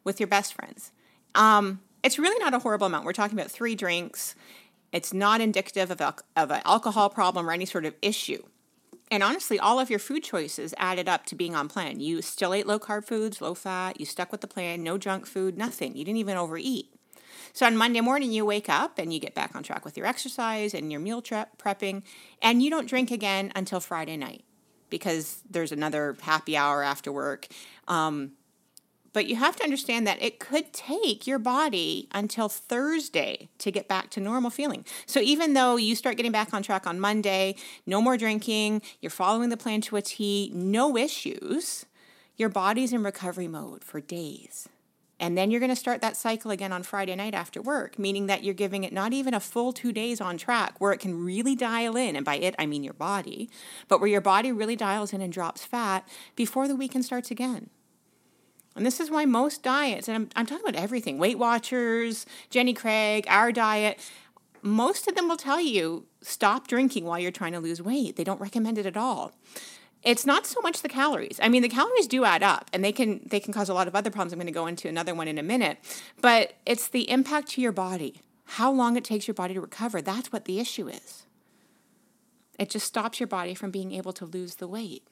with 0.05 0.21
your 0.21 0.27
best 0.27 0.53
friends. 0.53 0.93
Um, 1.35 1.81
it's 2.01 2.17
really 2.17 2.39
not 2.41 2.53
a 2.53 2.59
horrible 2.59 2.87
amount. 2.87 3.03
We're 3.03 3.11
talking 3.11 3.37
about 3.37 3.51
three 3.51 3.75
drinks, 3.75 4.35
it's 4.91 5.13
not 5.13 5.41
indicative 5.41 5.91
of, 5.91 6.01
of 6.35 6.51
an 6.51 6.61
alcohol 6.65 7.09
problem 7.09 7.49
or 7.49 7.51
any 7.51 7.65
sort 7.65 7.85
of 7.85 7.93
issue. 8.01 8.43
And 9.09 9.23
honestly, 9.23 9.57
all 9.57 9.79
of 9.79 9.89
your 9.89 9.99
food 9.99 10.23
choices 10.23 10.73
added 10.77 11.07
up 11.07 11.25
to 11.27 11.35
being 11.35 11.55
on 11.55 11.69
plan. 11.69 11.99
You 11.99 12.21
still 12.21 12.53
ate 12.53 12.67
low 12.67 12.77
carb 12.77 13.05
foods, 13.05 13.39
low 13.39 13.53
fat, 13.53 13.99
you 13.99 14.05
stuck 14.05 14.31
with 14.31 14.41
the 14.41 14.47
plan, 14.47 14.83
no 14.83 14.97
junk 14.97 15.25
food, 15.25 15.57
nothing. 15.57 15.95
You 15.95 16.03
didn't 16.03 16.17
even 16.17 16.37
overeat. 16.37 16.93
So 17.53 17.65
on 17.65 17.77
Monday 17.77 18.01
morning, 18.01 18.31
you 18.31 18.45
wake 18.45 18.69
up 18.69 18.99
and 18.99 19.13
you 19.13 19.19
get 19.19 19.33
back 19.33 19.55
on 19.55 19.63
track 19.63 19.85
with 19.85 19.97
your 19.97 20.05
exercise 20.05 20.73
and 20.73 20.91
your 20.91 20.99
meal 20.99 21.21
prep 21.21 21.57
prepping, 21.57 22.03
and 22.41 22.61
you 22.61 22.69
don't 22.69 22.87
drink 22.87 23.09
again 23.09 23.51
until 23.55 23.79
Friday 23.79 24.17
night 24.17 24.43
because 24.89 25.41
there's 25.49 25.71
another 25.71 26.15
happy 26.21 26.57
hour 26.57 26.83
after 26.83 27.11
work. 27.11 27.47
Um, 27.87 28.33
but 29.17 29.25
you 29.25 29.35
have 29.35 29.55
to 29.55 29.63
understand 29.63 30.05
that 30.05 30.21
it 30.21 30.37
could 30.37 30.71
take 30.71 31.25
your 31.25 31.39
body 31.39 32.07
until 32.11 32.47
Thursday 32.47 33.49
to 33.57 33.71
get 33.71 33.87
back 33.87 34.11
to 34.11 34.19
normal 34.19 34.51
feeling. 34.51 34.85
So 35.07 35.19
even 35.21 35.55
though 35.55 35.75
you 35.75 35.95
start 35.95 36.17
getting 36.17 36.31
back 36.31 36.53
on 36.53 36.61
track 36.61 36.85
on 36.85 36.99
Monday, 36.99 37.55
no 37.87 37.99
more 37.99 38.15
drinking, 38.15 38.83
you're 39.01 39.09
following 39.09 39.49
the 39.49 39.57
plan 39.57 39.81
to 39.81 39.95
a 39.95 40.03
T, 40.03 40.51
no 40.53 40.95
issues, 40.95 41.87
your 42.35 42.49
body's 42.49 42.93
in 42.93 43.01
recovery 43.01 43.47
mode 43.47 43.83
for 43.83 43.99
days. 43.99 44.69
And 45.19 45.35
then 45.35 45.49
you're 45.49 45.59
going 45.59 45.71
to 45.71 45.75
start 45.75 46.01
that 46.01 46.15
cycle 46.15 46.51
again 46.51 46.71
on 46.71 46.83
Friday 46.83 47.15
night 47.15 47.33
after 47.33 47.59
work, 47.59 47.97
meaning 47.97 48.27
that 48.27 48.43
you're 48.43 48.53
giving 48.53 48.83
it 48.83 48.93
not 48.93 49.13
even 49.13 49.33
a 49.33 49.39
full 49.39 49.73
two 49.73 49.91
days 49.91 50.21
on 50.21 50.37
track 50.37 50.75
where 50.77 50.93
it 50.93 50.99
can 50.99 51.25
really 51.25 51.55
dial 51.55 51.97
in. 51.97 52.15
And 52.15 52.23
by 52.23 52.35
it, 52.35 52.53
I 52.59 52.67
mean 52.67 52.83
your 52.83 52.93
body, 52.93 53.49
but 53.87 53.99
where 53.99 54.11
your 54.11 54.21
body 54.21 54.51
really 54.51 54.75
dials 54.75 55.11
in 55.11 55.21
and 55.21 55.33
drops 55.33 55.65
fat 55.65 56.07
before 56.35 56.67
the 56.67 56.75
weekend 56.75 57.03
starts 57.03 57.31
again. 57.31 57.71
And 58.77 58.85
this 58.85 58.99
is 58.99 59.09
why 59.09 59.25
most 59.25 59.63
diets, 59.63 60.07
and 60.07 60.15
I'm, 60.15 60.29
I'm 60.35 60.45
talking 60.45 60.67
about 60.67 60.81
everything 60.81 61.17
Weight 61.17 61.37
Watchers, 61.37 62.25
Jenny 62.49 62.73
Craig, 62.73 63.25
our 63.27 63.51
diet, 63.51 63.99
most 64.61 65.07
of 65.07 65.15
them 65.15 65.27
will 65.27 65.37
tell 65.37 65.59
you 65.59 66.05
stop 66.21 66.67
drinking 66.67 67.05
while 67.05 67.19
you're 67.19 67.31
trying 67.31 67.53
to 67.53 67.59
lose 67.59 67.81
weight. 67.81 68.15
They 68.15 68.23
don't 68.23 68.39
recommend 68.39 68.77
it 68.77 68.85
at 68.85 68.95
all. 68.95 69.33
It's 70.03 70.25
not 70.25 70.45
so 70.45 70.61
much 70.61 70.81
the 70.81 70.89
calories. 70.89 71.39
I 71.41 71.49
mean, 71.49 71.63
the 71.63 71.69
calories 71.69 72.07
do 72.07 72.23
add 72.23 72.43
up 72.43 72.69
and 72.71 72.83
they 72.83 72.91
can 72.91 73.21
they 73.25 73.39
can 73.39 73.51
cause 73.51 73.67
a 73.67 73.73
lot 73.73 73.87
of 73.87 73.95
other 73.95 74.11
problems. 74.11 74.31
I'm 74.31 74.39
going 74.39 74.47
to 74.47 74.53
go 74.53 74.67
into 74.67 74.87
another 74.87 75.15
one 75.15 75.27
in 75.27 75.37
a 75.37 75.43
minute, 75.43 75.79
but 76.21 76.53
it's 76.65 76.87
the 76.87 77.09
impact 77.09 77.49
to 77.49 77.61
your 77.61 77.71
body. 77.71 78.21
How 78.45 78.71
long 78.71 78.95
it 78.95 79.03
takes 79.03 79.27
your 79.27 79.33
body 79.33 79.55
to 79.55 79.61
recover. 79.61 80.01
That's 80.01 80.31
what 80.31 80.45
the 80.45 80.59
issue 80.59 80.87
is. 80.87 81.25
It 82.59 82.69
just 82.69 82.87
stops 82.87 83.19
your 83.19 83.27
body 83.27 83.53
from 83.53 83.71
being 83.71 83.91
able 83.91 84.13
to 84.13 84.25
lose 84.25 84.55
the 84.55 84.67
weight. 84.67 85.03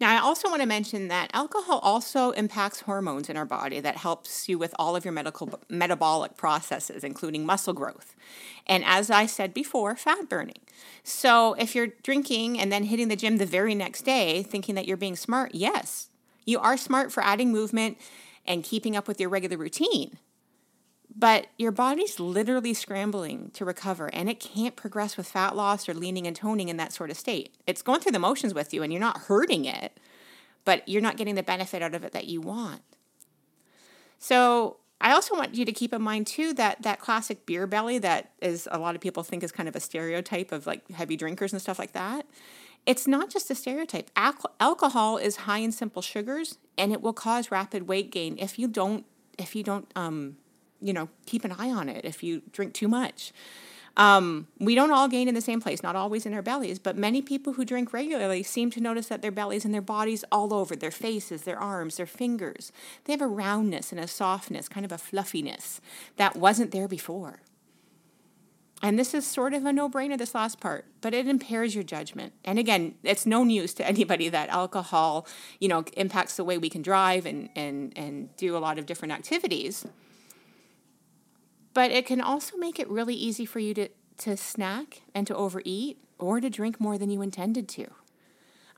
Now, 0.00 0.16
I 0.16 0.20
also 0.20 0.48
want 0.48 0.62
to 0.62 0.68
mention 0.68 1.08
that 1.08 1.30
alcohol 1.32 1.78
also 1.80 2.30
impacts 2.32 2.80
hormones 2.80 3.28
in 3.28 3.36
our 3.36 3.44
body 3.44 3.80
that 3.80 3.96
helps 3.96 4.48
you 4.48 4.58
with 4.58 4.74
all 4.78 4.96
of 4.96 5.04
your 5.04 5.12
medical 5.12 5.60
metabolic 5.68 6.36
processes, 6.36 7.04
including 7.04 7.46
muscle 7.46 7.74
growth. 7.74 8.14
And 8.66 8.84
as 8.84 9.10
I 9.10 9.26
said 9.26 9.54
before, 9.54 9.96
fat 9.96 10.28
burning. 10.28 10.60
So 11.02 11.54
if 11.54 11.74
you're 11.74 11.88
drinking 12.02 12.58
and 12.58 12.70
then 12.70 12.84
hitting 12.84 13.08
the 13.08 13.16
gym 13.16 13.38
the 13.38 13.46
very 13.46 13.74
next 13.74 14.02
day 14.02 14.42
thinking 14.42 14.74
that 14.74 14.86
you're 14.86 14.96
being 14.96 15.16
smart, 15.16 15.54
yes, 15.54 16.08
you 16.44 16.58
are 16.58 16.76
smart 16.76 17.12
for 17.12 17.22
adding 17.22 17.52
movement 17.52 17.98
and 18.46 18.64
keeping 18.64 18.96
up 18.96 19.06
with 19.06 19.20
your 19.20 19.28
regular 19.28 19.56
routine 19.56 20.18
but 21.14 21.48
your 21.56 21.72
body's 21.72 22.20
literally 22.20 22.74
scrambling 22.74 23.50
to 23.54 23.64
recover 23.64 24.08
and 24.12 24.28
it 24.28 24.40
can't 24.40 24.76
progress 24.76 25.16
with 25.16 25.28
fat 25.28 25.56
loss 25.56 25.88
or 25.88 25.94
leaning 25.94 26.26
and 26.26 26.36
toning 26.36 26.68
in 26.68 26.76
that 26.76 26.92
sort 26.92 27.10
of 27.10 27.16
state. 27.16 27.56
It's 27.66 27.82
going 27.82 28.00
through 28.00 28.12
the 28.12 28.18
motions 28.18 28.54
with 28.54 28.72
you 28.72 28.82
and 28.82 28.92
you're 28.92 29.00
not 29.00 29.22
hurting 29.22 29.64
it, 29.64 29.98
but 30.64 30.86
you're 30.88 31.02
not 31.02 31.16
getting 31.16 31.34
the 31.34 31.42
benefit 31.42 31.82
out 31.82 31.94
of 31.94 32.04
it 32.04 32.12
that 32.12 32.26
you 32.26 32.40
want. 32.40 32.82
So, 34.18 34.78
I 35.00 35.12
also 35.12 35.36
want 35.36 35.54
you 35.54 35.64
to 35.64 35.72
keep 35.72 35.92
in 35.92 36.02
mind 36.02 36.26
too 36.26 36.52
that 36.54 36.82
that 36.82 36.98
classic 36.98 37.46
beer 37.46 37.66
belly 37.66 37.98
that 37.98 38.32
is 38.42 38.68
a 38.70 38.78
lot 38.78 38.96
of 38.96 39.00
people 39.00 39.22
think 39.22 39.44
is 39.44 39.52
kind 39.52 39.68
of 39.68 39.76
a 39.76 39.80
stereotype 39.80 40.50
of 40.50 40.66
like 40.66 40.90
heavy 40.90 41.16
drinkers 41.16 41.52
and 41.52 41.62
stuff 41.62 41.78
like 41.78 41.92
that. 41.92 42.26
It's 42.84 43.06
not 43.06 43.30
just 43.30 43.50
a 43.50 43.54
stereotype. 43.54 44.10
Al- 44.16 44.54
alcohol 44.58 45.16
is 45.16 45.36
high 45.36 45.58
in 45.58 45.70
simple 45.70 46.02
sugars 46.02 46.58
and 46.76 46.92
it 46.92 47.00
will 47.00 47.12
cause 47.12 47.50
rapid 47.50 47.86
weight 47.86 48.10
gain 48.10 48.36
if 48.38 48.58
you 48.58 48.66
don't 48.66 49.04
if 49.38 49.54
you 49.54 49.62
don't 49.62 49.88
um, 49.94 50.36
you 50.80 50.92
know, 50.92 51.08
keep 51.26 51.44
an 51.44 51.52
eye 51.52 51.70
on 51.70 51.88
it 51.88 52.04
if 52.04 52.22
you 52.22 52.42
drink 52.52 52.74
too 52.74 52.88
much. 52.88 53.32
Um, 53.98 54.46
we 54.60 54.76
don't 54.76 54.92
all 54.92 55.08
gain 55.08 55.26
in 55.26 55.34
the 55.34 55.40
same 55.40 55.60
place, 55.60 55.82
not 55.82 55.96
always 55.96 56.24
in 56.24 56.32
our 56.32 56.40
bellies, 56.40 56.78
but 56.78 56.96
many 56.96 57.20
people 57.20 57.54
who 57.54 57.64
drink 57.64 57.92
regularly 57.92 58.44
seem 58.44 58.70
to 58.70 58.80
notice 58.80 59.08
that 59.08 59.22
their 59.22 59.32
bellies 59.32 59.64
and 59.64 59.74
their 59.74 59.82
bodies 59.82 60.24
all 60.30 60.54
over 60.54 60.76
their 60.76 60.92
faces, 60.92 61.42
their 61.42 61.58
arms, 61.58 61.96
their 61.96 62.06
fingers. 62.06 62.70
They 63.04 63.12
have 63.12 63.20
a 63.20 63.26
roundness 63.26 63.90
and 63.90 64.00
a 64.00 64.06
softness, 64.06 64.68
kind 64.68 64.86
of 64.86 64.92
a 64.92 64.98
fluffiness 64.98 65.80
that 66.16 66.36
wasn't 66.36 66.70
there 66.70 66.86
before. 66.86 67.40
And 68.80 68.96
this 68.96 69.12
is 69.14 69.26
sort 69.26 69.54
of 69.54 69.64
a 69.64 69.72
no 69.72 69.90
brainer, 69.90 70.16
this 70.16 70.36
last 70.36 70.60
part, 70.60 70.86
but 71.00 71.12
it 71.12 71.26
impairs 71.26 71.74
your 71.74 71.82
judgment. 71.82 72.32
And 72.44 72.60
again, 72.60 72.94
it's 73.02 73.26
no 73.26 73.42
news 73.42 73.74
to 73.74 73.86
anybody 73.86 74.28
that 74.28 74.48
alcohol, 74.50 75.26
you 75.58 75.66
know, 75.66 75.82
impacts 75.96 76.36
the 76.36 76.44
way 76.44 76.56
we 76.58 76.70
can 76.70 76.82
drive 76.82 77.26
and, 77.26 77.48
and, 77.56 77.92
and 77.96 78.36
do 78.36 78.56
a 78.56 78.58
lot 78.58 78.78
of 78.78 78.86
different 78.86 79.10
activities 79.10 79.84
but 81.78 81.92
it 81.92 82.06
can 82.06 82.20
also 82.20 82.56
make 82.56 82.80
it 82.80 82.90
really 82.90 83.14
easy 83.14 83.46
for 83.46 83.60
you 83.60 83.72
to 83.72 83.88
to 84.16 84.36
snack 84.36 85.02
and 85.14 85.28
to 85.28 85.36
overeat 85.36 85.96
or 86.18 86.40
to 86.40 86.50
drink 86.50 86.80
more 86.80 86.98
than 86.98 87.08
you 87.08 87.22
intended 87.22 87.68
to. 87.68 87.86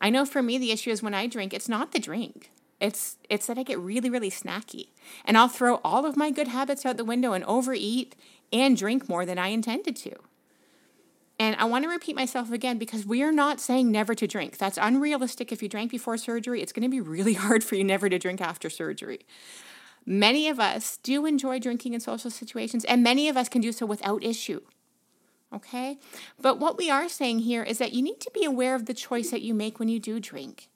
I 0.02 0.10
know 0.10 0.26
for 0.26 0.42
me 0.42 0.58
the 0.58 0.70
issue 0.70 0.90
is 0.90 1.02
when 1.02 1.14
I 1.14 1.26
drink, 1.26 1.54
it's 1.54 1.66
not 1.66 1.92
the 1.92 1.98
drink. 1.98 2.50
It's 2.78 3.16
it's 3.30 3.46
that 3.46 3.56
I 3.56 3.62
get 3.62 3.78
really 3.78 4.10
really 4.10 4.30
snacky 4.30 4.88
and 5.24 5.38
I'll 5.38 5.48
throw 5.48 5.76
all 5.82 6.04
of 6.04 6.18
my 6.18 6.30
good 6.30 6.48
habits 6.48 6.84
out 6.84 6.98
the 6.98 7.12
window 7.12 7.32
and 7.32 7.42
overeat 7.44 8.16
and 8.52 8.76
drink 8.76 9.08
more 9.08 9.24
than 9.24 9.38
I 9.38 9.48
intended 9.48 9.96
to. 9.96 10.16
And 11.38 11.56
I 11.56 11.64
want 11.64 11.84
to 11.84 11.88
repeat 11.88 12.16
myself 12.16 12.52
again 12.52 12.76
because 12.76 13.06
we 13.06 13.22
are 13.22 13.32
not 13.32 13.60
saying 13.60 13.90
never 13.90 14.14
to 14.14 14.26
drink. 14.26 14.58
That's 14.58 14.76
unrealistic. 14.76 15.52
If 15.52 15.62
you 15.62 15.70
drank 15.70 15.90
before 15.90 16.18
surgery, 16.18 16.60
it's 16.60 16.74
going 16.74 16.82
to 16.82 16.90
be 16.90 17.00
really 17.00 17.32
hard 17.46 17.64
for 17.64 17.76
you 17.76 17.84
never 17.84 18.10
to 18.10 18.18
drink 18.18 18.42
after 18.42 18.68
surgery. 18.68 19.20
Many 20.06 20.48
of 20.48 20.58
us 20.58 20.96
do 20.98 21.26
enjoy 21.26 21.58
drinking 21.58 21.94
in 21.94 22.00
social 22.00 22.30
situations, 22.30 22.84
and 22.84 23.02
many 23.02 23.28
of 23.28 23.36
us 23.36 23.48
can 23.48 23.60
do 23.60 23.72
so 23.72 23.86
without 23.86 24.24
issue. 24.24 24.60
Okay? 25.52 25.98
But 26.40 26.58
what 26.58 26.78
we 26.78 26.90
are 26.90 27.08
saying 27.08 27.40
here 27.40 27.62
is 27.62 27.78
that 27.78 27.92
you 27.92 28.02
need 28.02 28.20
to 28.20 28.30
be 28.32 28.44
aware 28.44 28.74
of 28.74 28.86
the 28.86 28.94
choice 28.94 29.30
that 29.30 29.42
you 29.42 29.54
make 29.54 29.78
when 29.78 29.88
you 29.88 29.98
do 29.98 30.20
drink. 30.20 30.68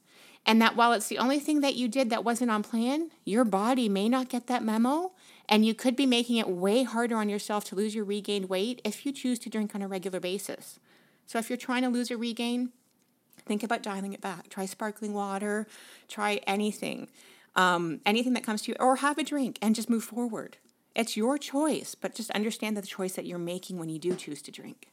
And 0.47 0.61
that 0.61 0.77
while 0.77 0.93
it's 0.93 1.09
the 1.09 1.19
only 1.19 1.41
thing 1.41 1.61
that 1.61 1.75
you 1.75 1.89
did 1.89 2.11
that 2.11 2.25
wasn't 2.25 2.51
on 2.51 2.63
plan, 2.63 3.11
your 3.25 3.45
body 3.45 3.89
may 3.89 4.09
not 4.09 4.29
get 4.29 4.47
that 4.49 4.63
memo. 4.63 5.13
And 5.49 5.65
you 5.65 5.75
could 5.75 5.97
be 5.97 6.07
making 6.07 6.37
it 6.37 6.49
way 6.49 6.83
harder 6.83 7.17
on 7.17 7.29
yourself 7.29 7.65
to 7.67 7.75
lose 7.75 7.95
your 7.95 8.05
regained 8.05 8.49
weight 8.49 8.81
if 8.85 9.05
you 9.05 9.13
choose 9.13 9.39
to 9.41 9.51
drink 9.51 9.75
on 9.75 9.83
a 9.83 9.89
regular 9.89 10.21
basis. 10.21 10.79
So 11.27 11.39
if 11.39 11.49
you're 11.49 11.57
trying 11.57 11.83
to 11.83 11.89
lose 11.89 12.11
or 12.11 12.17
regain, 12.17 12.71
think 13.47 13.63
about 13.63 13.83
dialing 13.83 14.13
it 14.13 14.21
back. 14.21 14.49
Try 14.49 14.67
sparkling 14.67 15.15
water, 15.15 15.67
try 16.09 16.41
anything, 16.47 17.09
um, 17.57 18.01
anything 18.05 18.35
that 18.35 18.45
comes 18.45 18.62
to 18.62 18.73
you, 18.73 18.77
or 18.81 18.97
have 18.97 19.19
a 19.19 19.25
drink 19.25 19.59
and 19.62 19.75
just 19.75 19.90
move 19.90 20.05
forward. 20.05 20.59
It's 20.95 21.17
your 21.17 21.38
choice, 21.38 21.95
but 21.95 22.14
just 22.14 22.31
understand 22.31 22.77
the 22.77 22.83
choice 22.83 23.14
that 23.14 23.27
you're 23.27 23.38
making 23.38 23.79
when 23.79 23.88
you 23.88 23.99
do 23.99 24.14
choose 24.14 24.43
to 24.43 24.53
drink. 24.53 24.88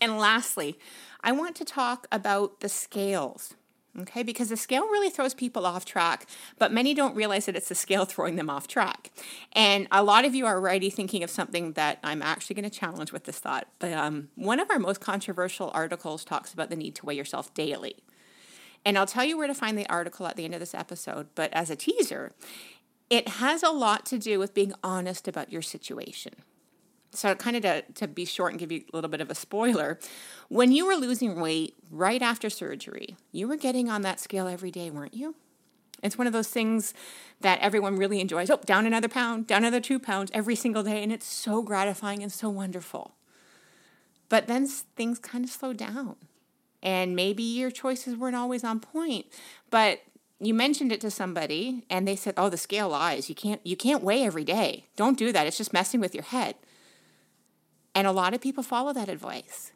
And 0.00 0.18
lastly, 0.18 0.78
I 1.22 1.32
want 1.32 1.56
to 1.56 1.64
talk 1.64 2.06
about 2.12 2.60
the 2.60 2.68
scales. 2.68 3.54
Okay, 3.98 4.22
because 4.22 4.48
the 4.48 4.56
scale 4.56 4.84
really 4.84 5.10
throws 5.10 5.34
people 5.34 5.66
off 5.66 5.84
track, 5.84 6.26
but 6.56 6.70
many 6.70 6.94
don't 6.94 7.16
realize 7.16 7.46
that 7.46 7.56
it's 7.56 7.68
the 7.68 7.74
scale 7.74 8.04
throwing 8.04 8.36
them 8.36 8.50
off 8.50 8.68
track. 8.68 9.10
And 9.54 9.88
a 9.90 10.04
lot 10.04 10.24
of 10.24 10.34
you 10.34 10.46
are 10.46 10.56
already 10.56 10.90
thinking 10.90 11.24
of 11.24 11.30
something 11.30 11.72
that 11.72 11.98
I'm 12.04 12.22
actually 12.22 12.54
going 12.54 12.70
to 12.70 12.78
challenge 12.78 13.12
with 13.12 13.24
this 13.24 13.38
thought. 13.38 13.66
But 13.78 13.92
um, 13.92 14.28
one 14.36 14.60
of 14.60 14.70
our 14.70 14.78
most 14.78 15.00
controversial 15.00 15.70
articles 15.74 16.24
talks 16.24 16.52
about 16.52 16.70
the 16.70 16.76
need 16.76 16.94
to 16.96 17.06
weigh 17.06 17.16
yourself 17.16 17.52
daily. 17.54 17.96
And 18.88 18.96
I'll 18.96 19.04
tell 19.04 19.22
you 19.22 19.36
where 19.36 19.46
to 19.46 19.54
find 19.54 19.76
the 19.76 19.86
article 19.90 20.26
at 20.26 20.36
the 20.36 20.46
end 20.46 20.54
of 20.54 20.60
this 20.60 20.72
episode. 20.72 21.26
But 21.34 21.52
as 21.52 21.68
a 21.68 21.76
teaser, 21.76 22.32
it 23.10 23.28
has 23.28 23.62
a 23.62 23.68
lot 23.68 24.06
to 24.06 24.18
do 24.18 24.38
with 24.38 24.54
being 24.54 24.72
honest 24.82 25.28
about 25.28 25.52
your 25.52 25.60
situation. 25.60 26.32
So, 27.10 27.34
kind 27.34 27.54
of 27.54 27.62
to, 27.64 27.82
to 27.82 28.08
be 28.08 28.24
short 28.24 28.52
and 28.52 28.58
give 28.58 28.72
you 28.72 28.84
a 28.90 28.96
little 28.96 29.10
bit 29.10 29.20
of 29.20 29.28
a 29.28 29.34
spoiler, 29.34 29.98
when 30.48 30.72
you 30.72 30.86
were 30.86 30.94
losing 30.94 31.38
weight 31.38 31.74
right 31.90 32.22
after 32.22 32.48
surgery, 32.48 33.18
you 33.30 33.46
were 33.46 33.58
getting 33.58 33.90
on 33.90 34.00
that 34.02 34.20
scale 34.20 34.48
every 34.48 34.70
day, 34.70 34.90
weren't 34.90 35.12
you? 35.12 35.34
It's 36.02 36.16
one 36.16 36.26
of 36.26 36.32
those 36.32 36.48
things 36.48 36.94
that 37.42 37.60
everyone 37.60 37.96
really 37.96 38.20
enjoys. 38.20 38.48
Oh, 38.48 38.58
down 38.64 38.86
another 38.86 39.08
pound, 39.08 39.46
down 39.46 39.64
another 39.64 39.80
two 39.80 39.98
pounds 39.98 40.30
every 40.32 40.54
single 40.54 40.82
day. 40.82 41.02
And 41.02 41.12
it's 41.12 41.26
so 41.26 41.60
gratifying 41.60 42.22
and 42.22 42.32
so 42.32 42.48
wonderful. 42.48 43.16
But 44.30 44.46
then 44.46 44.66
things 44.66 45.18
kind 45.18 45.44
of 45.44 45.50
slow 45.50 45.74
down. 45.74 46.16
And 46.82 47.16
maybe 47.16 47.42
your 47.42 47.70
choices 47.70 48.16
weren't 48.16 48.36
always 48.36 48.64
on 48.64 48.80
point. 48.80 49.26
But 49.70 50.00
you 50.40 50.54
mentioned 50.54 50.92
it 50.92 51.00
to 51.00 51.10
somebody 51.10 51.84
and 51.90 52.06
they 52.06 52.16
said, 52.16 52.34
"Oh, 52.36 52.48
the 52.48 52.56
scale 52.56 52.90
lies. 52.90 53.28
You 53.28 53.34
can't 53.34 53.60
you 53.64 53.76
can't 53.76 54.04
weigh 54.04 54.24
every 54.24 54.44
day. 54.44 54.86
Don't 54.96 55.18
do 55.18 55.32
that. 55.32 55.46
It's 55.46 55.58
just 55.58 55.72
messing 55.72 56.00
with 56.00 56.14
your 56.14 56.24
head." 56.24 56.54
And 57.94 58.06
a 58.06 58.12
lot 58.12 58.34
of 58.34 58.40
people 58.40 58.62
follow 58.62 58.92
that 58.92 59.08
advice. 59.08 59.72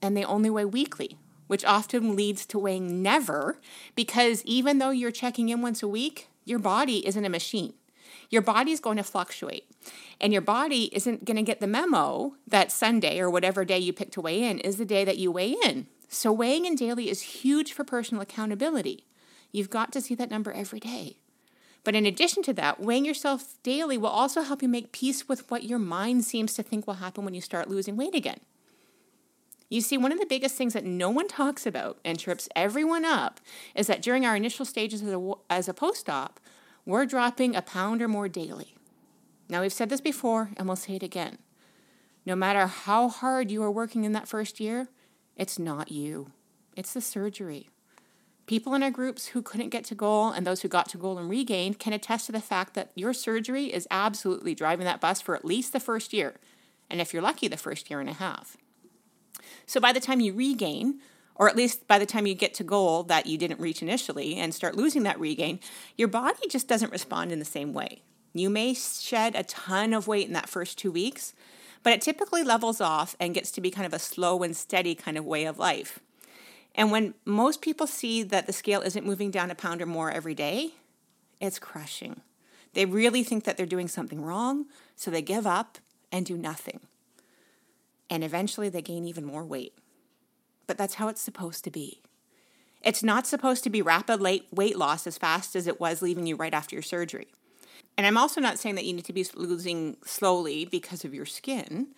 And 0.00 0.16
they 0.16 0.24
only 0.24 0.50
weigh 0.50 0.66
weekly, 0.66 1.18
which 1.46 1.64
often 1.64 2.14
leads 2.14 2.46
to 2.46 2.58
weighing 2.58 3.02
never 3.02 3.58
because 3.94 4.44
even 4.44 4.78
though 4.78 4.90
you're 4.90 5.10
checking 5.10 5.48
in 5.48 5.62
once 5.62 5.82
a 5.82 5.88
week, 5.88 6.28
your 6.44 6.58
body 6.58 7.06
isn't 7.06 7.24
a 7.24 7.30
machine. 7.30 7.74
Your 8.30 8.42
body 8.42 8.72
is 8.72 8.80
going 8.80 8.96
to 8.96 9.02
fluctuate. 9.02 9.66
And 10.20 10.32
your 10.32 10.42
body 10.42 10.90
isn't 10.92 11.24
going 11.24 11.36
to 11.36 11.42
get 11.42 11.60
the 11.60 11.66
memo 11.66 12.34
that 12.46 12.70
Sunday 12.70 13.18
or 13.18 13.30
whatever 13.30 13.64
day 13.64 13.78
you 13.78 13.92
pick 13.92 14.10
to 14.12 14.20
weigh 14.20 14.42
in 14.42 14.58
is 14.60 14.76
the 14.76 14.84
day 14.84 15.04
that 15.04 15.18
you 15.18 15.32
weigh 15.32 15.56
in. 15.64 15.86
So 16.14 16.32
weighing 16.32 16.64
in 16.64 16.76
daily 16.76 17.10
is 17.10 17.22
huge 17.22 17.72
for 17.72 17.82
personal 17.82 18.22
accountability. 18.22 19.04
You've 19.50 19.68
got 19.68 19.92
to 19.92 20.00
see 20.00 20.14
that 20.14 20.30
number 20.30 20.52
every 20.52 20.78
day. 20.78 21.16
But 21.82 21.96
in 21.96 22.06
addition 22.06 22.42
to 22.44 22.52
that, 22.54 22.78
weighing 22.80 23.04
yourself 23.04 23.56
daily 23.64 23.98
will 23.98 24.08
also 24.08 24.42
help 24.42 24.62
you 24.62 24.68
make 24.68 24.92
peace 24.92 25.28
with 25.28 25.50
what 25.50 25.64
your 25.64 25.80
mind 25.80 26.24
seems 26.24 26.54
to 26.54 26.62
think 26.62 26.86
will 26.86 26.94
happen 26.94 27.24
when 27.24 27.34
you 27.34 27.40
start 27.40 27.68
losing 27.68 27.96
weight 27.96 28.14
again. 28.14 28.38
You 29.68 29.80
see, 29.80 29.98
one 29.98 30.12
of 30.12 30.20
the 30.20 30.26
biggest 30.26 30.54
things 30.54 30.72
that 30.74 30.84
no 30.84 31.10
one 31.10 31.26
talks 31.26 31.66
about 31.66 31.98
and 32.04 32.16
trips 32.16 32.48
everyone 32.54 33.04
up 33.04 33.40
is 33.74 33.88
that 33.88 34.00
during 34.00 34.24
our 34.24 34.36
initial 34.36 34.64
stages 34.64 35.02
as 35.50 35.68
a, 35.68 35.74
post 35.74 36.08
op, 36.08 36.38
we're 36.86 37.06
dropping 37.06 37.56
a 37.56 37.62
pound 37.62 38.00
or 38.00 38.06
more 38.06 38.28
daily. 38.28 38.76
Now, 39.48 39.62
we've 39.62 39.72
said 39.72 39.90
this 39.90 40.00
before 40.00 40.50
and 40.56 40.68
we'll 40.68 40.76
say 40.76 40.94
it 40.94 41.02
again. 41.02 41.38
No 42.24 42.36
matter 42.36 42.66
how 42.66 43.08
hard 43.08 43.50
you 43.50 43.64
are 43.64 43.70
working 43.70 44.04
in 44.04 44.12
that 44.12 44.28
first 44.28 44.60
year, 44.60 44.88
it's 45.36 45.58
not 45.58 45.90
you, 45.90 46.32
it's 46.76 46.92
the 46.92 47.00
surgery. 47.00 47.68
People 48.46 48.74
in 48.74 48.82
our 48.82 48.90
groups 48.90 49.28
who 49.28 49.40
couldn't 49.40 49.70
get 49.70 49.84
to 49.84 49.94
goal 49.94 50.30
and 50.30 50.46
those 50.46 50.60
who 50.60 50.68
got 50.68 50.88
to 50.90 50.98
goal 50.98 51.18
and 51.18 51.30
regained 51.30 51.78
can 51.78 51.94
attest 51.94 52.26
to 52.26 52.32
the 52.32 52.40
fact 52.40 52.74
that 52.74 52.90
your 52.94 53.14
surgery 53.14 53.72
is 53.72 53.88
absolutely 53.90 54.54
driving 54.54 54.84
that 54.84 55.00
bus 55.00 55.20
for 55.20 55.34
at 55.34 55.44
least 55.44 55.72
the 55.72 55.80
first 55.80 56.12
year, 56.12 56.34
and 56.90 57.00
if 57.00 57.12
you're 57.12 57.22
lucky, 57.22 57.48
the 57.48 57.56
first 57.56 57.88
year 57.90 58.00
and 58.00 58.10
a 58.10 58.14
half. 58.14 58.56
So 59.66 59.80
by 59.80 59.92
the 59.92 60.00
time 60.00 60.20
you 60.20 60.34
regain, 60.34 61.00
or 61.34 61.48
at 61.48 61.56
least 61.56 61.88
by 61.88 61.98
the 61.98 62.06
time 62.06 62.26
you 62.26 62.34
get 62.34 62.54
to 62.54 62.64
goal 62.64 63.02
that 63.04 63.26
you 63.26 63.38
didn't 63.38 63.60
reach 63.60 63.82
initially 63.82 64.36
and 64.36 64.54
start 64.54 64.76
losing 64.76 65.02
that 65.04 65.18
regain, 65.18 65.58
your 65.96 66.08
body 66.08 66.46
just 66.48 66.68
doesn't 66.68 66.92
respond 66.92 67.32
in 67.32 67.38
the 67.38 67.44
same 67.44 67.72
way. 67.72 68.02
You 68.34 68.50
may 68.50 68.74
shed 68.74 69.34
a 69.34 69.42
ton 69.44 69.92
of 69.92 70.06
weight 70.06 70.26
in 70.26 70.32
that 70.34 70.48
first 70.48 70.76
two 70.78 70.92
weeks, 70.92 71.34
but 71.84 71.92
it 71.92 72.00
typically 72.00 72.42
levels 72.42 72.80
off 72.80 73.14
and 73.20 73.34
gets 73.34 73.52
to 73.52 73.60
be 73.60 73.70
kind 73.70 73.86
of 73.86 73.92
a 73.92 73.98
slow 74.00 74.42
and 74.42 74.56
steady 74.56 74.96
kind 74.96 75.16
of 75.16 75.24
way 75.24 75.44
of 75.44 75.58
life. 75.58 76.00
And 76.74 76.90
when 76.90 77.14
most 77.24 77.60
people 77.60 77.86
see 77.86 78.24
that 78.24 78.46
the 78.46 78.52
scale 78.52 78.80
isn't 78.80 79.06
moving 79.06 79.30
down 79.30 79.50
a 79.50 79.54
pound 79.54 79.80
or 79.80 79.86
more 79.86 80.10
every 80.10 80.34
day, 80.34 80.72
it's 81.40 81.60
crushing. 81.60 82.22
They 82.72 82.86
really 82.86 83.22
think 83.22 83.44
that 83.44 83.56
they're 83.56 83.66
doing 83.66 83.86
something 83.86 84.20
wrong, 84.20 84.66
so 84.96 85.10
they 85.10 85.22
give 85.22 85.46
up 85.46 85.78
and 86.10 86.26
do 86.26 86.36
nothing. 86.36 86.80
And 88.10 88.24
eventually 88.24 88.68
they 88.68 88.82
gain 88.82 89.04
even 89.04 89.24
more 89.24 89.44
weight. 89.44 89.74
But 90.66 90.78
that's 90.78 90.94
how 90.94 91.08
it's 91.08 91.20
supposed 91.20 91.62
to 91.64 91.70
be. 91.70 92.00
It's 92.82 93.02
not 93.02 93.26
supposed 93.26 93.62
to 93.64 93.70
be 93.70 93.82
rapid 93.82 94.20
weight 94.20 94.76
loss 94.76 95.06
as 95.06 95.18
fast 95.18 95.54
as 95.54 95.66
it 95.66 95.80
was 95.80 96.02
leaving 96.02 96.26
you 96.26 96.36
right 96.36 96.52
after 96.52 96.74
your 96.74 96.82
surgery. 96.82 97.28
And 97.96 98.06
I'm 98.06 98.16
also 98.16 98.40
not 98.40 98.58
saying 98.58 98.74
that 98.74 98.84
you 98.84 98.92
need 98.92 99.04
to 99.04 99.12
be 99.12 99.24
losing 99.34 99.96
slowly 100.04 100.64
because 100.64 101.04
of 101.04 101.14
your 101.14 101.26
skin, 101.26 101.88